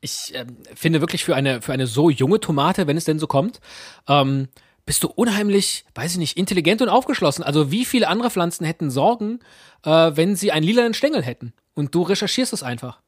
Ich 0.00 0.32
ähm, 0.36 0.58
finde 0.76 1.00
wirklich 1.00 1.24
für 1.24 1.34
eine, 1.34 1.60
für 1.60 1.72
eine 1.72 1.88
so 1.88 2.08
junge 2.08 2.38
Tomate, 2.38 2.86
wenn 2.86 2.96
es 2.96 3.04
denn 3.04 3.18
so 3.18 3.26
kommt, 3.26 3.60
ähm, 4.06 4.46
bist 4.88 5.04
du 5.04 5.08
unheimlich, 5.08 5.84
weiß 5.94 6.12
ich 6.12 6.18
nicht, 6.18 6.38
intelligent 6.38 6.80
und 6.80 6.88
aufgeschlossen. 6.88 7.44
Also 7.44 7.70
wie 7.70 7.84
viele 7.84 8.08
andere 8.08 8.30
Pflanzen 8.30 8.64
hätten 8.64 8.88
Sorgen, 8.90 9.40
äh, 9.84 10.12
wenn 10.14 10.34
sie 10.34 10.50
einen 10.50 10.64
lilanen 10.64 10.94
Stängel 10.94 11.22
hätten? 11.22 11.52
Und 11.74 11.94
du 11.94 12.00
recherchierst 12.00 12.54
es 12.54 12.62
einfach. 12.62 12.98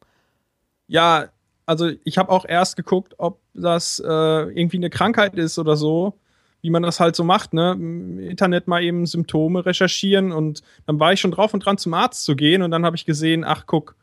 Ja, 0.89 1.31
also 1.65 1.91
ich 2.05 2.19
habe 2.19 2.29
auch 2.29 2.45
erst 2.45 2.77
geguckt, 2.77 3.15
ob 3.17 3.41
das 3.55 3.99
äh, 3.99 4.07
irgendwie 4.07 4.77
eine 4.77 4.91
Krankheit 4.91 5.37
ist 5.37 5.59
oder 5.59 5.75
so, 5.75 6.19
wie 6.61 6.69
man 6.69 6.83
das 6.83 7.01
halt 7.01 7.17
so 7.17 7.25
macht, 7.25 7.55
ne? 7.55 7.73
Im 7.73 8.19
Internet 8.19 8.69
mal 8.69 8.83
eben 8.83 9.07
Symptome 9.07 9.65
recherchieren 9.65 10.33
und 10.33 10.61
dann 10.85 11.01
war 11.01 11.15
ich 11.15 11.21
schon 11.21 11.31
drauf 11.31 11.55
und 11.55 11.65
dran 11.65 11.79
zum 11.79 11.95
Arzt 11.95 12.25
zu 12.25 12.37
gehen 12.37 12.61
und 12.61 12.73
dann 12.73 12.85
habe 12.85 12.97
ich 12.97 13.07
gesehen, 13.07 13.43
ach 13.43 13.65
guck, 13.65 13.97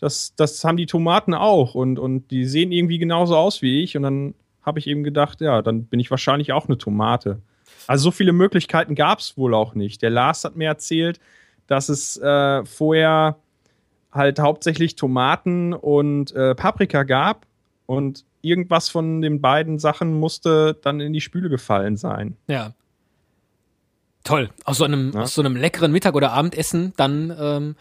das, 0.00 0.34
das 0.34 0.64
haben 0.64 0.76
die 0.76 0.86
Tomaten 0.86 1.34
auch 1.34 1.76
und, 1.76 2.00
und 2.00 2.32
die 2.32 2.46
sehen 2.46 2.72
irgendwie 2.72 2.98
genauso 2.98 3.36
aus 3.36 3.62
wie 3.62 3.84
ich 3.84 3.96
und 3.96 4.02
dann 4.02 4.34
habe 4.62 4.78
ich 4.78 4.86
eben 4.86 5.02
gedacht, 5.04 5.40
ja, 5.40 5.62
dann 5.62 5.84
bin 5.84 6.00
ich 6.00 6.10
wahrscheinlich 6.10 6.52
auch 6.52 6.66
eine 6.66 6.78
Tomate. 6.78 7.40
Also 7.86 8.04
so 8.04 8.10
viele 8.10 8.32
Möglichkeiten 8.32 8.94
gab 8.94 9.18
es 9.18 9.36
wohl 9.36 9.54
auch 9.54 9.74
nicht. 9.74 10.02
Der 10.02 10.10
Lars 10.10 10.44
hat 10.44 10.56
mir 10.56 10.68
erzählt, 10.68 11.18
dass 11.66 11.88
es 11.88 12.16
äh, 12.18 12.64
vorher 12.64 13.36
halt 14.12 14.38
hauptsächlich 14.38 14.94
Tomaten 14.96 15.72
und 15.72 16.32
äh, 16.34 16.54
Paprika 16.54 17.02
gab 17.02 17.46
und 17.86 18.24
irgendwas 18.42 18.88
von 18.88 19.22
den 19.22 19.40
beiden 19.40 19.78
Sachen 19.78 20.18
musste 20.18 20.76
dann 20.82 21.00
in 21.00 21.12
die 21.12 21.20
Spüle 21.20 21.48
gefallen 21.48 21.96
sein. 21.96 22.36
Ja. 22.46 22.74
Toll. 24.24 24.50
Aus 24.64 24.78
so 24.78 24.84
einem, 24.84 25.12
Ja. 25.14 25.22
aus 25.22 25.34
so 25.34 25.42
einem 25.42 25.56
leckeren 25.56 25.90
Mittag- 25.92 26.14
oder 26.14 26.32
Abendessen 26.32 26.92
dann, 26.96 27.34
ähm, 27.38 27.76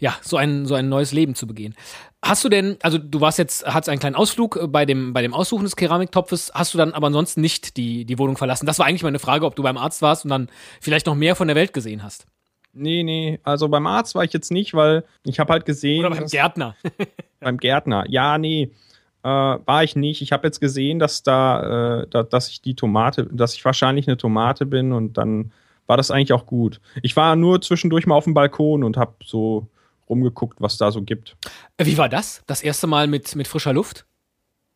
ja, 0.00 0.16
so 0.22 0.36
ein, 0.36 0.66
so 0.66 0.74
ein 0.74 0.88
neues 0.88 1.12
Leben 1.12 1.34
zu 1.34 1.46
begehen. 1.46 1.74
Hast 2.22 2.44
du 2.44 2.48
denn, 2.48 2.76
also 2.82 2.98
du 2.98 3.20
warst 3.20 3.38
jetzt, 3.38 3.66
hattest 3.66 3.88
einen 3.88 4.00
kleinen 4.00 4.16
Ausflug 4.16 4.56
äh, 4.56 4.66
bei 4.66 4.86
dem, 4.86 5.12
bei 5.12 5.22
dem 5.22 5.34
Aussuchen 5.34 5.64
des 5.64 5.76
Keramiktopfes, 5.76 6.52
hast 6.54 6.74
du 6.74 6.78
dann 6.78 6.92
aber 6.92 7.08
ansonsten 7.08 7.40
nicht 7.40 7.76
die, 7.76 8.04
die 8.04 8.18
Wohnung 8.18 8.36
verlassen? 8.36 8.66
Das 8.66 8.78
war 8.78 8.86
eigentlich 8.86 9.02
meine 9.02 9.18
Frage, 9.18 9.46
ob 9.46 9.56
du 9.56 9.62
beim 9.62 9.76
Arzt 9.76 10.02
warst 10.02 10.24
und 10.24 10.30
dann 10.30 10.48
vielleicht 10.80 11.06
noch 11.06 11.14
mehr 11.14 11.36
von 11.36 11.48
der 11.48 11.56
Welt 11.56 11.72
gesehen 11.72 12.02
hast. 12.02 12.26
Nee, 12.72 13.02
nee, 13.02 13.40
also 13.42 13.68
beim 13.68 13.86
Arzt 13.86 14.14
war 14.14 14.24
ich 14.24 14.32
jetzt 14.32 14.52
nicht, 14.52 14.74
weil 14.74 15.04
ich 15.24 15.40
habe 15.40 15.52
halt 15.52 15.64
gesehen, 15.64 16.04
Oder 16.04 16.14
beim 16.14 16.26
Gärtner. 16.26 16.76
beim 17.40 17.56
Gärtner. 17.56 18.04
Ja, 18.08 18.38
nee, 18.38 18.70
äh, 19.22 19.28
war 19.28 19.82
ich 19.82 19.96
nicht. 19.96 20.22
Ich 20.22 20.32
habe 20.32 20.46
jetzt 20.46 20.60
gesehen, 20.60 20.98
dass 20.98 21.22
da, 21.22 22.02
äh, 22.02 22.06
da, 22.08 22.22
dass 22.22 22.48
ich 22.48 22.62
die 22.62 22.74
Tomate, 22.74 23.26
dass 23.32 23.54
ich 23.54 23.64
wahrscheinlich 23.64 24.06
eine 24.06 24.16
Tomate 24.16 24.66
bin 24.66 24.92
und 24.92 25.18
dann 25.18 25.50
war 25.86 25.96
das 25.96 26.10
eigentlich 26.10 26.32
auch 26.32 26.46
gut. 26.46 26.80
Ich 27.02 27.16
war 27.16 27.34
nur 27.34 27.60
zwischendurch 27.62 28.06
mal 28.06 28.14
auf 28.14 28.24
dem 28.24 28.34
Balkon 28.34 28.84
und 28.84 28.96
habe 28.96 29.14
so 29.24 29.66
rumgeguckt, 30.08 30.60
was 30.60 30.78
da 30.78 30.90
so 30.90 31.02
gibt. 31.02 31.36
Äh, 31.76 31.86
Wie 31.86 31.98
war 31.98 32.08
das? 32.08 32.42
Das 32.46 32.62
erste 32.62 32.86
Mal 32.86 33.06
mit, 33.06 33.34
mit 33.36 33.48
frischer 33.48 33.72
Luft? 33.72 34.06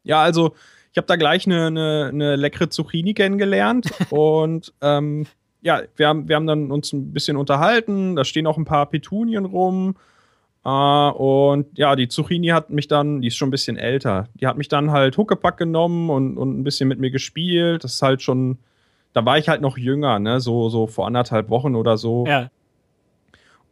Ja, 0.05 0.23
also 0.23 0.55
ich 0.93 0.99
habe 0.99 1.07
da 1.07 1.17
gleich 1.17 1.47
eine, 1.47 1.67
eine, 1.67 2.11
eine 2.13 2.37
leckere 2.37 2.71
Zucchini 2.71 3.15
kennengelernt 3.15 3.91
und 4.11 4.73
ähm, 4.81 5.27
ja, 5.63 5.83
wir 5.97 6.09
haben, 6.09 6.29
wir 6.29 6.37
haben 6.37 6.47
dann 6.47 6.71
uns 6.71 6.93
ein 6.93 7.13
bisschen 7.13 7.37
unterhalten. 7.37 8.17
Da 8.17 8.25
stehen 8.25 8.47
auch 8.47 8.59
ein 8.59 8.65
paar 8.65 8.87
Petunien 8.87 9.45
rum. 9.45 9.95
Äh, 10.65 10.69
und 10.69 11.79
ja, 11.79 11.97
die 11.97 12.09
Zucchini 12.09 12.49
hat 12.49 12.71
mich 12.71 12.89
dann, 12.89 13.21
die 13.23 13.29
ist 13.29 13.37
schon 13.37 13.49
ein 13.49 13.53
bisschen 13.53 13.77
älter, 13.77 14.29
die 14.35 14.47
hat 14.47 14.57
mich 14.57 14.69
dann 14.69 14.91
halt 14.91 15.17
Huckepack 15.17 15.57
genommen 15.57 16.11
und, 16.11 16.37
und 16.37 16.59
ein 16.59 16.65
bisschen 16.65 16.89
mit 16.89 16.99
mir 16.99 17.11
gespielt. 17.11 17.85
Das 17.85 17.95
ist 17.95 18.03
halt 18.03 18.23
schon, 18.23 18.59
da 19.13 19.25
war 19.25 19.39
ich 19.39 19.49
halt 19.49 19.61
noch 19.61 19.79
jünger, 19.79 20.19
ne, 20.19 20.41
so, 20.41 20.69
so 20.69 20.87
vor 20.87 21.07
anderthalb 21.07 21.49
Wochen 21.49 21.75
oder 21.75 21.97
so. 21.97 22.27
Ja. 22.27 22.51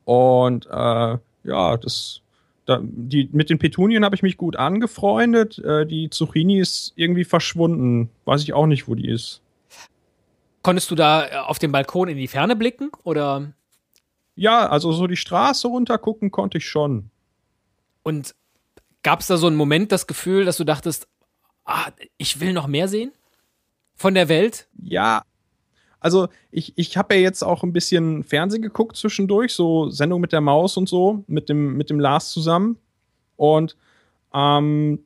Und 0.05 0.67
äh, 0.67 1.19
ja, 1.45 1.77
das, 1.77 2.21
da, 2.67 2.81
die, 2.83 3.29
mit 3.33 3.51
den 3.51 3.59
Petunien 3.59 4.05
habe 4.05 4.15
ich 4.15 4.23
mich 4.23 4.37
gut 4.37 4.57
angefreundet. 4.57 5.59
Äh, 5.59 5.87
die 5.87 6.11
Zucchini 6.11 6.59
ist 6.61 6.93
irgendwie 6.97 7.25
verschwunden. 7.25 8.11
Weiß 8.25 8.43
ich 8.43 8.53
auch 8.53 8.67
nicht, 8.67 8.89
wo 8.89 8.95
die 8.95 9.09
ist. 9.09 9.41
Konntest 10.63 10.91
du 10.91 10.95
da 10.95 11.27
äh, 11.27 11.37
auf 11.37 11.59
dem 11.59 11.73
Balkon 11.73 12.09
in 12.09 12.17
die 12.19 12.29
Ferne 12.29 12.57
blicken? 12.57 12.91
Oder 13.03 13.53
Ja, 14.37 14.69
also 14.69 14.93
so 14.93 15.07
die 15.07 15.17
Straße 15.17 15.69
runter 15.69 15.99
gucken 15.99 16.31
konnte 16.31 16.59
ich 16.59 16.69
schon. 16.69 17.11
und 18.03 18.35
gab 19.03 19.21
es 19.21 19.29
da 19.29 19.37
so 19.39 19.47
einen 19.47 19.57
Moment, 19.57 19.93
das 19.93 20.07
Gefühl, 20.07 20.45
dass 20.45 20.59
du 20.59 20.65
dachtest, 20.65 21.09
ah, 21.65 21.91
ich 22.19 22.41
will 22.41 22.53
noch 22.53 22.67
mehr 22.67 22.87
sehen? 22.87 23.13
Von 23.95 24.15
der 24.15 24.29
Welt? 24.29 24.69
Ja, 24.83 25.23
also 26.01 26.29
ich, 26.51 26.73
ich 26.77 26.97
habe 26.97 27.15
ja 27.15 27.21
jetzt 27.21 27.43
auch 27.43 27.63
ein 27.63 27.73
bisschen 27.73 28.25
Fernsehen 28.25 28.63
geguckt 28.63 28.97
zwischendurch, 28.97 29.53
so 29.55 29.91
Sendung 29.91 30.21
mit 30.21 30.33
der 30.33 30.41
Maus 30.41 30.77
und 30.77 30.89
so, 30.89 31.25
mit 31.27 31.49
dem, 31.49 31.77
mit 31.77 31.91
dem 31.91 32.01
Lars 32.01 32.31
zusammen. 32.31 32.79
Und 33.37 33.77
ähm, 34.35 35.05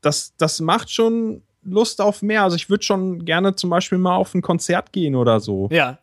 das, 0.00 0.34
das 0.36 0.60
macht 0.60 0.90
schon 0.90 1.42
Lust 1.62 2.00
auf 2.00 2.22
mehr. 2.22 2.42
Also 2.44 2.56
ich 2.56 2.70
würde 2.70 2.82
schon 2.84 3.24
gerne 3.24 3.54
zum 3.54 3.68
Beispiel 3.70 3.98
mal 3.98 4.16
auf 4.16 4.34
ein 4.34 4.40
Konzert 4.42 4.92
gehen 4.92 5.14
oder 5.14 5.40
so. 5.40 5.68
Ja. 5.70 5.98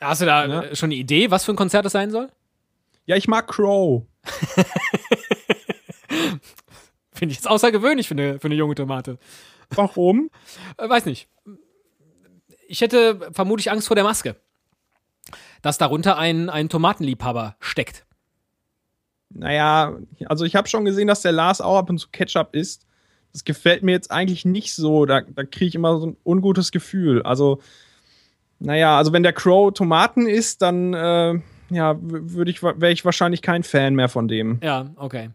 Hast 0.00 0.20
du 0.20 0.26
da 0.26 0.46
Ja. 0.46 0.62
äh, 0.62 0.76
schon 0.76 0.88
eine 0.88 0.94
Idee, 0.96 1.30
was 1.30 1.44
für 1.44 1.52
ein 1.52 1.56
Konzert 1.56 1.84
das 1.84 1.92
sein 1.92 2.10
soll? 2.10 2.28
Ja, 3.06 3.16
ich 3.16 3.26
mag 3.26 3.48
Crow. 3.48 4.02
Finde 7.12 7.32
ich 7.32 7.38
jetzt 7.38 7.48
außergewöhnlich 7.48 8.08
für 8.08 8.14
eine, 8.14 8.38
für 8.38 8.46
eine 8.46 8.54
junge 8.54 8.74
Tomate. 8.74 9.18
Warum? 9.70 10.30
Äh, 10.76 10.88
weiß 10.88 11.06
nicht. 11.06 11.28
Ich 12.72 12.80
hätte 12.80 13.30
vermutlich 13.32 13.70
Angst 13.70 13.86
vor 13.86 13.96
der 13.96 14.04
Maske. 14.04 14.34
Dass 15.60 15.76
darunter 15.76 16.16
ein, 16.16 16.48
ein 16.48 16.70
Tomatenliebhaber 16.70 17.54
steckt. 17.60 18.06
Naja, 19.28 19.98
also 20.24 20.46
ich 20.46 20.56
habe 20.56 20.68
schon 20.68 20.86
gesehen, 20.86 21.06
dass 21.06 21.20
der 21.20 21.32
Lars 21.32 21.60
auch 21.60 21.76
ab 21.76 21.90
und 21.90 21.98
zu 21.98 22.08
Ketchup 22.10 22.54
isst. 22.54 22.86
Das 23.34 23.44
gefällt 23.44 23.82
mir 23.82 23.92
jetzt 23.92 24.10
eigentlich 24.10 24.46
nicht 24.46 24.74
so. 24.74 25.04
Da, 25.04 25.20
da 25.20 25.44
kriege 25.44 25.66
ich 25.66 25.74
immer 25.74 25.98
so 25.98 26.06
ein 26.06 26.16
ungutes 26.24 26.72
Gefühl. 26.72 27.22
Also, 27.24 27.60
naja, 28.58 28.96
also 28.96 29.12
wenn 29.12 29.22
der 29.22 29.34
Crow 29.34 29.70
Tomaten 29.74 30.26
isst, 30.26 30.62
dann 30.62 30.94
äh, 30.94 31.40
ja, 31.68 31.96
würde 32.00 32.50
ich, 32.50 32.62
wäre 32.62 32.90
ich 32.90 33.04
wahrscheinlich 33.04 33.42
kein 33.42 33.64
Fan 33.64 33.94
mehr 33.94 34.08
von 34.08 34.28
dem. 34.28 34.60
Ja, 34.62 34.86
okay. 34.96 35.28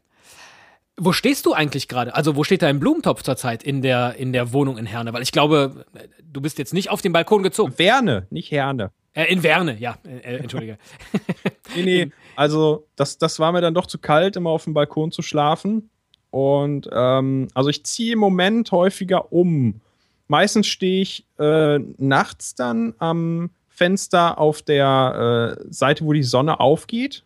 Wo 1.00 1.14
stehst 1.14 1.46
du 1.46 1.54
eigentlich 1.54 1.88
gerade? 1.88 2.16
Also, 2.16 2.36
wo 2.36 2.44
steht 2.44 2.64
dein 2.64 2.80
Blumentopf 2.80 3.22
zurzeit 3.22 3.62
in 3.64 3.82
der, 3.82 4.16
in 4.16 4.34
der 4.34 4.52
Wohnung 4.52 4.78
in 4.78 4.86
Herne? 4.86 5.14
Weil 5.14 5.22
ich 5.22 5.32
glaube, 5.32 5.86
du 6.24 6.42
bist 6.42 6.58
jetzt 6.58 6.74
nicht 6.74 6.90
auf 6.90 7.02
den 7.02 7.14
Balkon 7.14 7.44
gezogen. 7.44 7.74
Werne, 7.78 8.26
nicht 8.32 8.50
Herne. 8.52 8.92
Äh, 9.14 9.32
in 9.32 9.44
Werne, 9.44 9.78
ja. 9.80 9.98
Äh, 10.06 10.18
äh, 10.18 10.38
Entschuldige. 10.38 10.78
Nee, 11.76 11.84
nee. 11.84 12.12
Also, 12.36 12.88
das, 12.96 13.18
das 13.18 13.40
war 13.40 13.52
mir 13.52 13.60
dann 13.62 13.74
doch 13.74 13.86
zu 13.86 14.00
kalt, 14.00 14.38
immer 14.38 14.52
auf 14.52 14.64
dem 14.64 14.74
Balkon 14.74 15.12
zu 15.12 15.22
schlafen. 15.22 15.90
Und 16.32 16.90
ähm, 16.92 17.48
also 17.54 17.70
ich 17.70 17.84
ziehe 17.84 18.14
im 18.14 18.20
Moment 18.20 18.72
häufiger 18.72 19.32
um. 19.32 19.82
Meistens 20.28 20.68
stehe 20.68 21.02
ich 21.02 21.26
äh, 21.40 21.80
nachts 21.98 22.56
dann 22.56 22.94
am 23.00 23.50
Fenster 23.70 24.40
auf 24.40 24.62
der 24.62 25.58
äh, 25.60 25.66
Seite, 25.70 26.06
wo 26.06 26.14
die 26.14 26.24
Sonne 26.24 26.60
aufgeht. 26.60 27.24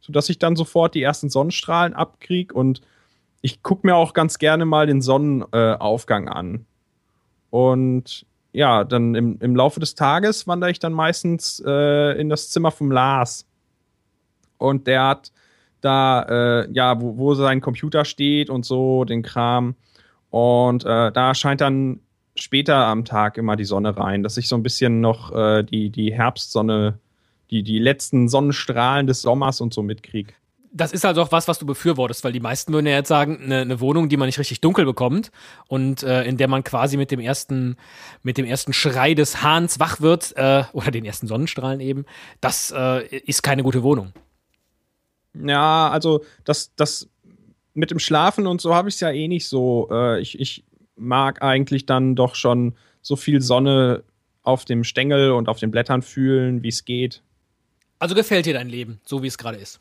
sodass 0.00 0.28
ich 0.28 0.38
dann 0.38 0.56
sofort 0.56 0.94
die 0.94 1.02
ersten 1.02 1.30
Sonnenstrahlen 1.30 1.94
abkriege 1.94 2.54
und 2.54 2.80
ich 3.44 3.62
gucke 3.62 3.86
mir 3.86 3.94
auch 3.94 4.14
ganz 4.14 4.38
gerne 4.38 4.64
mal 4.64 4.86
den 4.86 5.02
Sonnenaufgang 5.02 6.28
an. 6.30 6.64
Und 7.50 8.24
ja, 8.52 8.84
dann 8.84 9.14
im, 9.14 9.38
im 9.38 9.54
Laufe 9.54 9.80
des 9.80 9.94
Tages 9.94 10.46
wandere 10.46 10.70
ich 10.70 10.78
dann 10.78 10.94
meistens 10.94 11.62
äh, 11.66 12.18
in 12.18 12.30
das 12.30 12.48
Zimmer 12.48 12.70
vom 12.70 12.90
Lars. 12.90 13.46
Und 14.56 14.86
der 14.86 15.06
hat 15.06 15.30
da, 15.82 16.22
äh, 16.22 16.72
ja, 16.72 16.98
wo, 17.02 17.18
wo 17.18 17.34
sein 17.34 17.60
Computer 17.60 18.06
steht 18.06 18.48
und 18.48 18.64
so, 18.64 19.04
den 19.04 19.22
Kram. 19.22 19.74
Und 20.30 20.86
äh, 20.86 21.12
da 21.12 21.34
scheint 21.34 21.60
dann 21.60 22.00
später 22.36 22.86
am 22.86 23.04
Tag 23.04 23.36
immer 23.36 23.56
die 23.56 23.66
Sonne 23.66 23.94
rein, 23.94 24.22
dass 24.22 24.38
ich 24.38 24.48
so 24.48 24.56
ein 24.56 24.62
bisschen 24.62 25.02
noch 25.02 25.34
äh, 25.34 25.64
die, 25.64 25.90
die 25.90 26.14
Herbstsonne, 26.14 26.98
die, 27.50 27.62
die 27.62 27.78
letzten 27.78 28.30
Sonnenstrahlen 28.30 29.06
des 29.06 29.20
Sommers 29.20 29.60
und 29.60 29.74
so 29.74 29.82
mitkriege. 29.82 30.32
Das 30.76 30.90
ist 30.90 31.04
also 31.04 31.22
auch 31.22 31.30
was, 31.30 31.46
was 31.46 31.60
du 31.60 31.66
befürwortest, 31.66 32.24
weil 32.24 32.32
die 32.32 32.40
meisten 32.40 32.72
würden 32.72 32.86
ja 32.86 32.94
jetzt 32.94 33.08
sagen, 33.08 33.40
eine, 33.44 33.60
eine 33.60 33.80
Wohnung, 33.80 34.08
die 34.08 34.16
man 34.16 34.26
nicht 34.26 34.40
richtig 34.40 34.60
dunkel 34.60 34.84
bekommt 34.84 35.30
und 35.68 36.02
äh, 36.02 36.24
in 36.24 36.36
der 36.36 36.48
man 36.48 36.64
quasi 36.64 36.96
mit 36.96 37.12
dem 37.12 37.20
ersten, 37.20 37.76
mit 38.24 38.38
dem 38.38 38.44
ersten 38.44 38.72
Schrei 38.72 39.14
des 39.14 39.40
Hahns 39.40 39.78
wach 39.78 40.00
wird 40.00 40.36
äh, 40.36 40.64
oder 40.72 40.90
den 40.90 41.04
ersten 41.04 41.28
Sonnenstrahlen 41.28 41.78
eben, 41.78 42.06
das 42.40 42.74
äh, 42.76 43.06
ist 43.06 43.44
keine 43.44 43.62
gute 43.62 43.84
Wohnung. 43.84 44.12
Ja, 45.34 45.90
also 45.90 46.24
das, 46.42 46.74
das 46.74 47.08
mit 47.74 47.90
dem 47.90 48.00
Schlafen 48.00 48.46
und 48.46 48.60
so 48.60 48.74
habe 48.74 48.88
ich 48.88 48.96
es 48.96 49.00
ja 49.00 49.10
eh 49.10 49.28
nicht 49.28 49.48
so. 49.48 49.88
Äh, 49.92 50.20
ich, 50.20 50.40
ich 50.40 50.64
mag 50.96 51.42
eigentlich 51.42 51.86
dann 51.86 52.14
doch 52.14 52.34
schon 52.34 52.74
so 53.00 53.16
viel 53.16 53.40
Sonne 53.40 54.04
auf 54.42 54.64
dem 54.64 54.84
Stängel 54.84 55.32
und 55.32 55.48
auf 55.48 55.58
den 55.58 55.70
Blättern 55.70 56.02
fühlen, 56.02 56.62
wie 56.62 56.68
es 56.68 56.84
geht. 56.84 57.22
Also 57.98 58.14
gefällt 58.14 58.46
dir 58.46 58.54
dein 58.54 58.68
Leben, 58.68 59.00
so 59.04 59.22
wie 59.22 59.26
es 59.26 59.38
gerade 59.38 59.58
ist? 59.58 59.80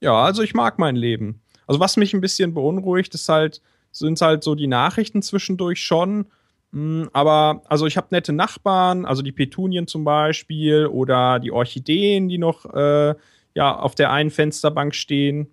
Ja, 0.00 0.22
also 0.22 0.42
ich 0.42 0.54
mag 0.54 0.78
mein 0.78 0.96
Leben. 0.96 1.42
Also 1.66 1.78
was 1.78 1.96
mich 1.96 2.14
ein 2.14 2.20
bisschen 2.20 2.54
beunruhigt, 2.54 3.14
ist 3.14 3.28
halt, 3.28 3.60
sind 3.92 4.20
halt 4.20 4.42
so 4.42 4.54
die 4.54 4.66
Nachrichten 4.66 5.22
zwischendurch 5.22 5.82
schon. 5.82 6.26
Hm, 6.72 7.10
aber 7.12 7.62
also 7.68 7.86
ich 7.86 7.96
habe 7.96 8.08
nette 8.10 8.32
Nachbarn, 8.32 9.04
also 9.04 9.22
die 9.22 9.32
Petunien 9.32 9.86
zum 9.86 10.04
Beispiel 10.04 10.86
oder 10.86 11.38
die 11.38 11.52
Orchideen, 11.52 12.28
die 12.28 12.38
noch 12.38 12.64
äh, 12.74 13.14
ja 13.54 13.76
auf 13.76 13.94
der 13.94 14.10
einen 14.12 14.30
Fensterbank 14.30 14.94
stehen. 14.94 15.52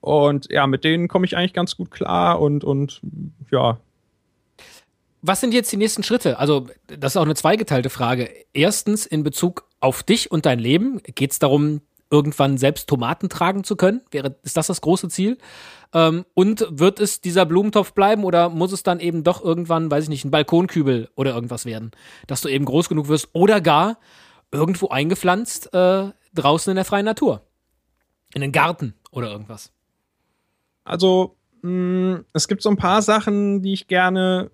Und 0.00 0.50
ja, 0.50 0.66
mit 0.66 0.84
denen 0.84 1.08
komme 1.08 1.26
ich 1.26 1.36
eigentlich 1.36 1.54
ganz 1.54 1.76
gut 1.76 1.90
klar 1.90 2.40
und, 2.40 2.64
und 2.64 3.00
ja. 3.50 3.78
Was 5.22 5.40
sind 5.40 5.52
jetzt 5.52 5.72
die 5.72 5.76
nächsten 5.76 6.04
Schritte? 6.04 6.38
Also, 6.38 6.68
das 6.86 7.12
ist 7.12 7.16
auch 7.16 7.24
eine 7.24 7.34
zweigeteilte 7.34 7.90
Frage. 7.90 8.30
Erstens, 8.52 9.04
in 9.04 9.24
Bezug 9.24 9.68
auf 9.80 10.04
dich 10.04 10.30
und 10.30 10.46
dein 10.46 10.60
Leben, 10.60 11.00
geht 11.02 11.32
es 11.32 11.40
darum, 11.40 11.80
irgendwann 12.10 12.58
selbst 12.58 12.88
Tomaten 12.88 13.28
tragen 13.28 13.64
zu 13.64 13.76
können? 13.76 14.00
Wäre, 14.10 14.36
ist 14.42 14.56
das 14.56 14.68
das 14.68 14.80
große 14.80 15.08
Ziel? 15.08 15.38
Ähm, 15.92 16.24
und 16.34 16.66
wird 16.70 17.00
es 17.00 17.20
dieser 17.20 17.46
Blumentopf 17.46 17.92
bleiben 17.92 18.24
oder 18.24 18.48
muss 18.48 18.72
es 18.72 18.82
dann 18.82 19.00
eben 19.00 19.24
doch 19.24 19.42
irgendwann, 19.42 19.90
weiß 19.90 20.04
ich 20.04 20.10
nicht, 20.10 20.24
ein 20.24 20.30
Balkonkübel 20.30 21.10
oder 21.14 21.34
irgendwas 21.34 21.64
werden? 21.64 21.90
Dass 22.26 22.40
du 22.40 22.48
eben 22.48 22.64
groß 22.64 22.88
genug 22.88 23.08
wirst 23.08 23.28
oder 23.32 23.60
gar 23.60 23.98
irgendwo 24.50 24.88
eingepflanzt 24.88 25.72
äh, 25.74 26.10
draußen 26.34 26.70
in 26.70 26.76
der 26.76 26.84
freien 26.84 27.04
Natur? 27.04 27.42
In 28.34 28.40
den 28.40 28.52
Garten 28.52 28.94
oder 29.10 29.30
irgendwas? 29.30 29.72
Also, 30.84 31.36
mh, 31.62 31.70
mm, 31.70 32.24
es 32.32 32.48
gibt 32.48 32.62
so 32.62 32.70
ein 32.70 32.76
paar 32.76 33.02
Sachen, 33.02 33.62
die 33.62 33.72
ich 33.72 33.88
gerne. 33.88 34.50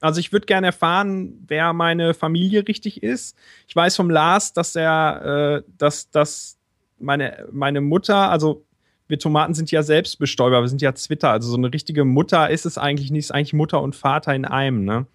Also, 0.00 0.20
ich 0.20 0.32
würde 0.32 0.46
gerne 0.46 0.68
erfahren, 0.68 1.44
wer 1.46 1.72
meine 1.72 2.14
Familie 2.14 2.66
richtig 2.66 3.02
ist. 3.02 3.36
Ich 3.68 3.76
weiß 3.76 3.96
vom 3.96 4.10
Lars, 4.10 4.52
dass 4.52 4.76
er, 4.76 5.62
äh, 5.64 5.70
dass, 5.78 6.10
dass 6.10 6.58
meine, 6.98 7.46
meine 7.50 7.80
Mutter, 7.80 8.30
also 8.30 8.64
wir 9.08 9.18
Tomaten 9.18 9.54
sind 9.54 9.70
ja 9.70 9.82
Selbstbestäuber, 9.82 10.62
wir 10.62 10.68
sind 10.68 10.80
ja 10.80 10.94
Zwitter. 10.94 11.30
Also 11.30 11.50
so 11.50 11.56
eine 11.56 11.72
richtige 11.72 12.04
Mutter 12.04 12.48
ist 12.50 12.64
es 12.64 12.78
eigentlich 12.78 13.10
nicht, 13.10 13.24
ist 13.24 13.30
eigentlich 13.30 13.52
Mutter 13.52 13.82
und 13.82 13.94
Vater 13.94 14.34
in 14.34 14.44
einem, 14.44 14.84
ne? 14.84 15.06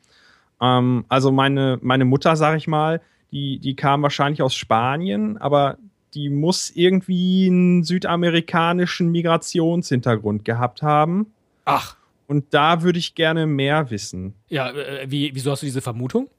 Ähm, 0.62 1.06
also 1.10 1.32
meine, 1.32 1.80
meine 1.82 2.06
Mutter, 2.06 2.36
sag 2.36 2.58
ich 2.58 2.68
mal, 2.68 3.02
die, 3.32 3.60
die 3.60 3.76
kam 3.76 4.04
wahrscheinlich 4.04 4.42
aus 4.42 4.56
Spanien, 4.56 5.38
aber 5.38 5.78
die 6.14 6.30
muss 6.30 6.70
irgendwie 6.70 7.48
einen 7.48 7.84
südamerikanischen 7.84 9.12
Migrationshintergrund 9.12 10.46
gehabt 10.46 10.82
haben. 10.82 11.28
Ach. 11.66 11.97
Und 12.28 12.54
da 12.54 12.84
würde 12.84 13.00
ich 13.00 13.16
gerne 13.16 13.48
mehr 13.48 13.90
wissen. 13.90 14.36
Ja, 14.50 14.70
äh, 14.72 15.10
wie, 15.10 15.34
wieso 15.34 15.52
hast 15.52 15.62
du 15.62 15.66
diese 15.66 15.82
Vermutung? 15.82 16.30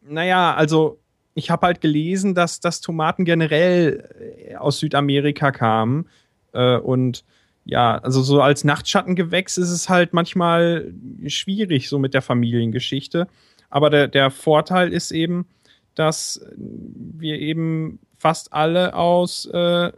Naja, 0.00 0.54
also 0.54 1.00
ich 1.34 1.50
habe 1.50 1.66
halt 1.66 1.80
gelesen, 1.80 2.34
dass, 2.34 2.60
dass 2.60 2.80
Tomaten 2.80 3.24
generell 3.24 4.08
äh, 4.48 4.54
aus 4.56 4.78
Südamerika 4.78 5.50
kamen. 5.50 6.08
Äh, 6.52 6.76
und 6.76 7.24
ja, 7.64 7.98
also 7.98 8.22
so 8.22 8.40
als 8.40 8.64
Nachtschattengewächs 8.64 9.56
ist 9.56 9.70
es 9.70 9.88
halt 9.88 10.12
manchmal 10.12 10.92
schwierig, 11.26 11.88
so 11.88 11.98
mit 11.98 12.14
der 12.14 12.22
Familiengeschichte. 12.22 13.28
Aber 13.70 13.90
der, 13.90 14.08
der 14.08 14.30
Vorteil 14.30 14.92
ist 14.92 15.12
eben, 15.12 15.46
dass 15.94 16.44
wir 16.56 17.38
eben 17.38 17.98
fast 18.16 18.52
alle 18.52 18.94
aus 18.94 19.46
äh, 19.46 19.92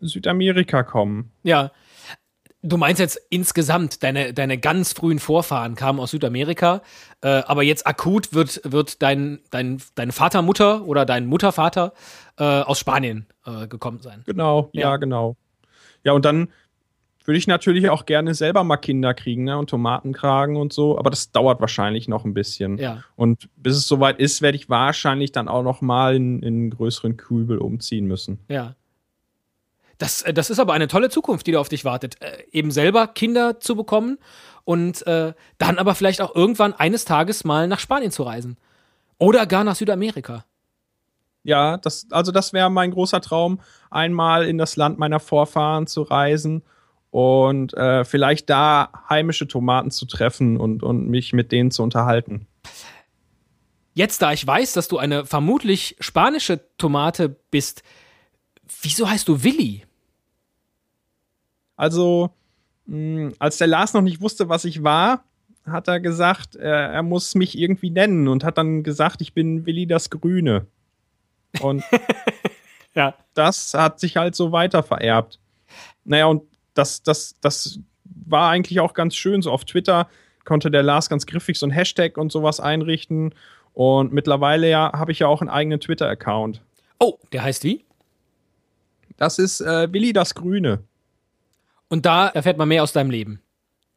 Südamerika 0.00 0.82
kommen. 0.82 1.30
Ja. 1.42 1.70
Du 2.66 2.78
meinst 2.78 2.98
jetzt 2.98 3.20
insgesamt, 3.28 4.02
deine, 4.02 4.32
deine 4.32 4.56
ganz 4.56 4.94
frühen 4.94 5.18
Vorfahren 5.18 5.74
kamen 5.74 6.00
aus 6.00 6.12
Südamerika, 6.12 6.80
äh, 7.20 7.28
aber 7.28 7.62
jetzt 7.62 7.86
akut 7.86 8.32
wird, 8.32 8.62
wird 8.64 9.02
dein, 9.02 9.40
dein, 9.50 9.82
deine 9.96 10.12
Vater, 10.12 10.40
Mutter 10.40 10.86
oder 10.86 11.04
dein 11.04 11.26
Muttervater 11.26 11.92
äh, 12.38 12.42
aus 12.42 12.78
Spanien 12.78 13.26
äh, 13.44 13.66
gekommen 13.68 14.00
sein. 14.00 14.22
Genau, 14.24 14.70
ja. 14.72 14.80
ja, 14.80 14.96
genau. 14.96 15.36
Ja, 16.04 16.12
und 16.12 16.24
dann 16.24 16.48
würde 17.26 17.36
ich 17.36 17.46
natürlich 17.46 17.90
auch 17.90 18.06
gerne 18.06 18.34
selber 18.34 18.64
mal 18.64 18.78
Kinder 18.78 19.12
kriegen 19.12 19.44
ne? 19.44 19.58
und 19.58 19.68
Tomatenkragen 19.68 20.56
und 20.56 20.72
so, 20.72 20.98
aber 20.98 21.10
das 21.10 21.32
dauert 21.32 21.60
wahrscheinlich 21.60 22.08
noch 22.08 22.24
ein 22.24 22.32
bisschen. 22.32 22.78
Ja. 22.78 23.04
Und 23.14 23.50
bis 23.56 23.76
es 23.76 23.86
soweit 23.86 24.18
ist, 24.18 24.40
werde 24.40 24.56
ich 24.56 24.70
wahrscheinlich 24.70 25.32
dann 25.32 25.48
auch 25.48 25.62
noch 25.62 25.82
mal 25.82 26.16
in, 26.16 26.42
in 26.42 26.54
einen 26.54 26.70
größeren 26.70 27.18
Kübel 27.18 27.58
umziehen 27.58 28.06
müssen. 28.06 28.40
Ja. 28.48 28.74
Das, 29.98 30.22
äh, 30.22 30.34
das 30.34 30.50
ist 30.50 30.58
aber 30.58 30.72
eine 30.72 30.88
tolle 30.88 31.10
Zukunft, 31.10 31.46
die 31.46 31.52
da 31.52 31.60
auf 31.60 31.68
dich 31.68 31.84
wartet. 31.84 32.20
Äh, 32.22 32.44
eben 32.52 32.70
selber 32.70 33.06
Kinder 33.06 33.60
zu 33.60 33.76
bekommen 33.76 34.18
und 34.64 35.06
äh, 35.06 35.34
dann 35.58 35.78
aber 35.78 35.94
vielleicht 35.94 36.20
auch 36.20 36.34
irgendwann 36.34 36.72
eines 36.72 37.04
Tages 37.04 37.44
mal 37.44 37.68
nach 37.68 37.78
Spanien 37.78 38.10
zu 38.10 38.22
reisen. 38.22 38.56
Oder 39.18 39.46
gar 39.46 39.64
nach 39.64 39.76
Südamerika. 39.76 40.44
Ja, 41.44 41.76
das, 41.76 42.06
also 42.10 42.32
das 42.32 42.52
wäre 42.52 42.70
mein 42.70 42.90
großer 42.90 43.20
Traum, 43.20 43.60
einmal 43.90 44.46
in 44.46 44.56
das 44.56 44.76
Land 44.76 44.98
meiner 44.98 45.20
Vorfahren 45.20 45.86
zu 45.86 46.02
reisen 46.02 46.62
und 47.10 47.74
äh, 47.74 48.04
vielleicht 48.04 48.48
da 48.50 48.90
heimische 49.08 49.46
Tomaten 49.46 49.90
zu 49.90 50.06
treffen 50.06 50.56
und, 50.56 50.82
und 50.82 51.08
mich 51.08 51.32
mit 51.34 51.52
denen 51.52 51.70
zu 51.70 51.82
unterhalten. 51.82 52.46
Jetzt, 53.92 54.22
da 54.22 54.32
ich 54.32 54.44
weiß, 54.44 54.72
dass 54.72 54.88
du 54.88 54.98
eine 54.98 55.24
vermutlich 55.24 55.96
spanische 56.00 56.60
Tomate 56.78 57.28
bist, 57.28 57.84
wieso 58.82 59.08
heißt 59.08 59.28
du 59.28 59.42
Willi? 59.42 59.84
Also, 61.76 62.30
mh, 62.86 63.32
als 63.38 63.58
der 63.58 63.66
Lars 63.66 63.94
noch 63.94 64.02
nicht 64.02 64.20
wusste, 64.20 64.48
was 64.48 64.64
ich 64.64 64.82
war, 64.82 65.24
hat 65.66 65.88
er 65.88 66.00
gesagt, 66.00 66.56
er, 66.56 66.90
er 66.90 67.02
muss 67.02 67.34
mich 67.34 67.58
irgendwie 67.58 67.90
nennen 67.90 68.28
und 68.28 68.44
hat 68.44 68.58
dann 68.58 68.82
gesagt, 68.82 69.20
ich 69.20 69.32
bin 69.32 69.66
Willi 69.66 69.86
das 69.86 70.10
Grüne. 70.10 70.66
Und 71.60 71.82
ja. 72.94 73.14
das 73.34 73.74
hat 73.74 74.00
sich 74.00 74.16
halt 74.16 74.34
so 74.34 74.52
weiter 74.52 74.82
vererbt. 74.82 75.40
Naja, 76.04 76.26
und 76.26 76.42
das, 76.74 77.02
das, 77.02 77.34
das 77.40 77.78
war 78.04 78.50
eigentlich 78.50 78.80
auch 78.80 78.94
ganz 78.94 79.14
schön. 79.14 79.42
So 79.42 79.50
auf 79.50 79.64
Twitter 79.64 80.08
konnte 80.44 80.70
der 80.70 80.82
Lars 80.82 81.08
ganz 81.08 81.26
griffig 81.26 81.58
so 81.58 81.66
ein 81.66 81.70
Hashtag 81.70 82.18
und 82.18 82.30
sowas 82.30 82.60
einrichten. 82.60 83.34
Und 83.72 84.12
mittlerweile 84.12 84.68
ja 84.68 84.92
habe 84.92 85.12
ich 85.12 85.20
ja 85.20 85.26
auch 85.26 85.40
einen 85.40 85.50
eigenen 85.50 85.80
Twitter-Account. 85.80 86.60
Oh, 87.00 87.18
der 87.32 87.42
heißt 87.42 87.64
wie? 87.64 87.84
Das 89.16 89.38
ist 89.38 89.60
äh, 89.60 89.92
Willi 89.92 90.12
das 90.12 90.34
Grüne. 90.34 90.84
Und 91.88 92.06
da 92.06 92.28
erfährt 92.28 92.58
man 92.58 92.68
mehr 92.68 92.82
aus 92.82 92.92
deinem 92.92 93.10
Leben. 93.10 93.40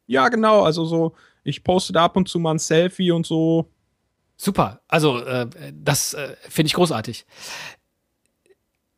Ja, 0.06 0.30
genau. 0.30 0.64
Also 0.64 0.86
so, 0.86 1.16
ich 1.44 1.64
poste 1.64 1.94
da 1.94 2.06
ab 2.06 2.16
und 2.16 2.28
zu 2.28 2.40
mal 2.40 2.52
ein 2.52 2.60
Selfie 2.60 3.12
und 3.12 3.26
so. 3.26 3.72
Super. 4.38 4.82
Also, 4.88 5.20
äh, 5.24 5.48
das 5.74 6.14
äh, 6.14 6.36
finde 6.48 6.68
ich 6.68 6.74
großartig. 6.74 7.26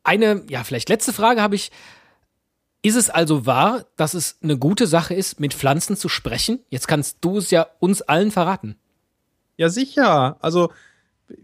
Eine, 0.04 0.44
ja, 0.48 0.64
vielleicht 0.64 0.88
letzte 0.88 1.12
Frage 1.12 1.42
habe 1.42 1.54
ich. 1.54 1.70
Ist 2.82 2.96
es 2.96 3.10
also 3.10 3.44
wahr, 3.44 3.84
dass 3.96 4.14
es 4.14 4.38
eine 4.42 4.56
gute 4.56 4.86
Sache 4.86 5.12
ist, 5.12 5.38
mit 5.38 5.52
Pflanzen 5.52 5.96
zu 5.96 6.08
sprechen? 6.08 6.60
Jetzt 6.70 6.88
kannst 6.88 7.18
du 7.20 7.36
es 7.36 7.50
ja 7.50 7.66
uns 7.78 8.00
allen 8.00 8.30
verraten. 8.30 8.76
Ja, 9.58 9.68
sicher. 9.68 10.38
Also, 10.40 10.72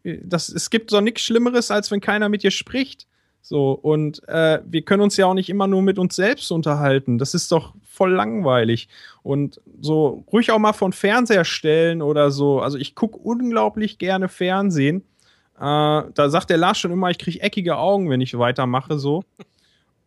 das, 0.02 0.48
es 0.48 0.70
gibt 0.70 0.90
so 0.90 1.00
nichts 1.02 1.20
Schlimmeres, 1.20 1.70
als 1.70 1.90
wenn 1.90 2.00
keiner 2.00 2.30
mit 2.30 2.42
dir 2.42 2.50
spricht. 2.50 3.06
So, 3.48 3.70
und 3.70 4.28
äh, 4.28 4.60
wir 4.66 4.82
können 4.82 5.02
uns 5.02 5.16
ja 5.16 5.26
auch 5.26 5.34
nicht 5.34 5.48
immer 5.48 5.68
nur 5.68 5.80
mit 5.80 6.00
uns 6.00 6.16
selbst 6.16 6.50
unterhalten. 6.50 7.16
Das 7.16 7.32
ist 7.32 7.52
doch 7.52 7.74
voll 7.88 8.12
langweilig. 8.12 8.88
Und 9.22 9.60
so 9.80 10.24
ruhig 10.32 10.50
auch 10.50 10.58
mal 10.58 10.72
von 10.72 10.92
Fernseher 10.92 11.44
stellen 11.44 12.02
oder 12.02 12.32
so. 12.32 12.60
Also, 12.60 12.76
ich 12.76 12.96
gucke 12.96 13.16
unglaublich 13.16 13.98
gerne 13.98 14.28
Fernsehen. 14.28 15.02
Äh, 15.58 15.60
da 15.60 16.28
sagt 16.28 16.50
der 16.50 16.56
Lars 16.56 16.78
schon 16.78 16.90
immer, 16.90 17.08
ich 17.10 17.18
kriege 17.18 17.40
eckige 17.40 17.76
Augen, 17.76 18.10
wenn 18.10 18.20
ich 18.20 18.36
weitermache, 18.36 18.98
so. 18.98 19.22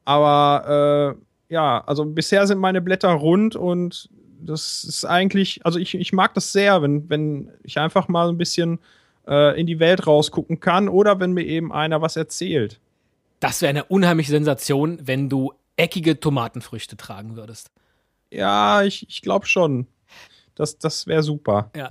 Aber 0.03 1.15
äh, 1.49 1.53
ja, 1.53 1.81
also 1.87 2.03
bisher 2.03 2.45
sind 2.45 2.59
meine 2.59 2.81
Blätter 2.81 3.11
rund 3.11 3.55
und 3.55 4.09
das 4.41 4.83
ist 4.83 5.05
eigentlich, 5.05 5.65
also 5.65 5.79
ich, 5.79 5.95
ich 5.95 6.11
mag 6.11 6.33
das 6.33 6.51
sehr, 6.51 6.81
wenn, 6.81 7.09
wenn 7.09 7.51
ich 7.63 7.79
einfach 7.79 8.09
mal 8.09 8.27
ein 8.27 8.37
bisschen 8.37 8.79
äh, 9.29 9.57
in 9.57 9.65
die 9.65 9.79
Welt 9.79 10.07
rausgucken 10.07 10.59
kann 10.59 10.89
oder 10.89 11.21
wenn 11.21 11.31
mir 11.31 11.45
eben 11.45 11.71
einer 11.71 12.01
was 12.01 12.17
erzählt. 12.17 12.81
Das 13.39 13.61
wäre 13.61 13.69
eine 13.69 13.85
unheimliche 13.85 14.31
Sensation, 14.31 14.99
wenn 15.03 15.29
du 15.29 15.53
eckige 15.77 16.19
Tomatenfrüchte 16.19 16.97
tragen 16.97 17.35
würdest. 17.35 17.71
Ja, 18.31 18.83
ich, 18.83 19.07
ich 19.09 19.21
glaube 19.21 19.45
schon. 19.47 19.87
Das, 20.59 20.77
das 20.77 21.07
wäre 21.07 21.23
super. 21.23 21.71
Ja. 21.73 21.89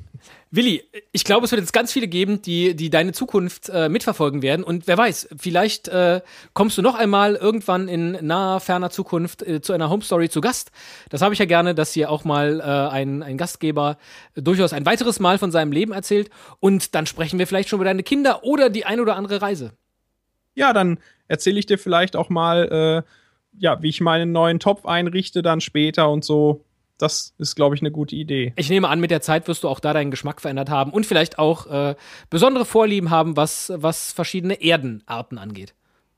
Willi, 0.51 0.85
ich 1.13 1.25
glaube, 1.25 1.47
es 1.47 1.53
wird 1.53 1.63
jetzt 1.63 1.73
ganz 1.73 1.91
viele 1.91 2.07
geben, 2.07 2.43
die, 2.43 2.77
die 2.77 2.91
deine 2.91 3.13
Zukunft 3.13 3.71
äh, 3.71 3.89
mitverfolgen 3.89 4.43
werden. 4.43 4.63
Und 4.63 4.87
wer 4.87 4.99
weiß, 4.99 5.31
vielleicht 5.39 5.89
äh, 5.89 6.21
kommst 6.53 6.77
du 6.77 6.83
noch 6.83 6.95
einmal 6.95 7.35
irgendwann 7.35 7.89
in 7.89 8.19
naher, 8.27 8.61
ferner 8.61 8.91
Zukunft 8.91 9.43
äh, 9.43 9.63
zu 9.63 9.73
einer 9.73 9.89
Home 9.89 10.03
Story 10.03 10.29
zu 10.29 10.43
Gast. 10.43 10.71
Das 11.09 11.23
habe 11.23 11.33
ich 11.33 11.41
ja 11.41 11.47
gerne, 11.47 11.75
dass 11.75 11.95
hier 11.95 12.11
auch 12.11 12.25
mal 12.25 12.61
äh, 12.61 12.63
ein, 12.63 13.23
ein 13.23 13.39
Gastgeber 13.39 13.97
durchaus 14.35 14.75
ein 14.75 14.85
weiteres 14.85 15.19
Mal 15.19 15.39
von 15.39 15.51
seinem 15.51 15.73
Leben 15.73 15.93
erzählt. 15.93 16.29
Und 16.61 16.95
dann 16.95 17.07
sprechen 17.07 17.39
wir 17.39 17.47
vielleicht 17.47 17.71
schon 17.71 17.79
über 17.79 17.87
deine 17.87 18.03
Kinder 18.03 18.45
oder 18.45 18.69
die 18.69 18.85
ein 18.85 19.01
oder 19.01 19.17
andere 19.17 19.41
Reise. 19.41 19.73
Ja, 20.55 20.75
dann 20.75 20.99
erzähle 21.29 21.59
ich 21.59 21.67
dir 21.67 21.79
vielleicht 21.79 22.17
auch 22.17 22.29
mal, 22.29 23.05
äh, 23.07 23.61
ja, 23.61 23.83
wie 23.83 23.89
ich 23.89 24.01
meinen 24.01 24.33
neuen 24.33 24.61
Topf 24.61 24.87
einrichte, 24.87 25.43
dann 25.43 25.61
später 25.61 26.11
und 26.11 26.25
so 26.25 26.65
das 26.99 27.33
ist, 27.39 27.55
glaube 27.55 27.75
ich, 27.75 27.81
eine 27.81 27.91
gute 27.91 28.17
Idee. 28.17 28.53
Ich 28.57 28.69
nehme 28.69 28.89
an, 28.89 29.01
mit 29.01 29.11
der 29.11 29.23
Zeit 29.23 29.49
wirst 29.49 29.65
du 29.65 29.69
auch 29.69 29.81
da 29.81 29.93
deinen 29.93 30.11
Geschmack 30.11 30.41
verändert 30.41 30.69
haben 30.69 30.93
und 30.93 31.07
vielleicht 31.07 31.39
auch 31.39 31.67
äh, 31.67 31.95
besondere 32.29 32.65
Vorlieben 32.65 33.11
haben, 33.11 33.37
was, 33.37 33.73
was 33.75 34.13
verschiedene 34.13 34.61
Erdenarten 34.61 35.39
angeht. 35.39 35.75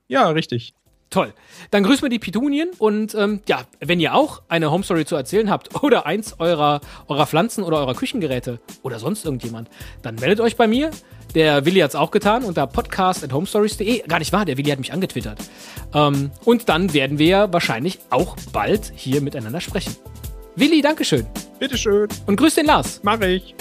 Ja, 0.09 0.29
richtig. 0.31 0.75
Toll. 1.11 1.35
Dann 1.73 1.83
grüßen 1.83 2.03
wir 2.03 2.09
die 2.09 2.21
Pitunien 2.21 2.71
und 2.79 3.17
ähm, 3.17 3.41
ja, 3.49 3.63
wenn 3.81 3.99
ihr 3.99 4.15
auch 4.15 4.43
eine 4.49 4.71
Home 4.71 4.85
Story 4.85 5.05
zu 5.05 5.17
erzählen 5.17 5.51
habt 5.51 5.83
oder 5.83 6.07
eins 6.07 6.37
eurer, 6.39 6.81
eurer 7.09 7.27
Pflanzen 7.27 7.65
oder 7.65 7.79
eurer 7.79 7.95
Küchengeräte 7.95 8.61
oder 8.83 9.01
sonst 9.01 9.25
irgendjemand, 9.25 9.69
dann 10.03 10.15
meldet 10.15 10.41
euch 10.41 10.57
bei 10.57 10.69
mir. 10.69 10.91
Der 11.35 11.65
Willi 11.65 11.81
hat 11.81 11.91
es 11.91 11.97
auch 11.97 12.13
getan 12.13 12.45
unter 12.45 12.67
podcast.homestories.de. 12.67 14.07
Gar 14.07 14.19
nicht 14.21 14.33
wahr, 14.33 14.45
der 14.45 14.57
Willi 14.57 14.71
hat 14.71 14.79
mich 14.79 14.93
angetwittert. 14.93 15.39
Ähm, 15.95 16.31
und 16.45 16.69
dann 16.69 16.93
werden 16.93 17.19
wir 17.19 17.53
wahrscheinlich 17.53 17.99
auch 18.11 18.37
bald 18.53 18.93
hier 18.95 19.21
miteinander 19.21 19.61
sprechen. 19.61 19.97
Willi, 20.55 20.81
Dankeschön. 20.81 21.27
Bitteschön. 21.59 22.09
Und 22.27 22.37
grüß 22.37 22.55
den 22.55 22.67
Lars. 22.67 23.01
Mach 23.03 23.21
ich. 23.21 23.55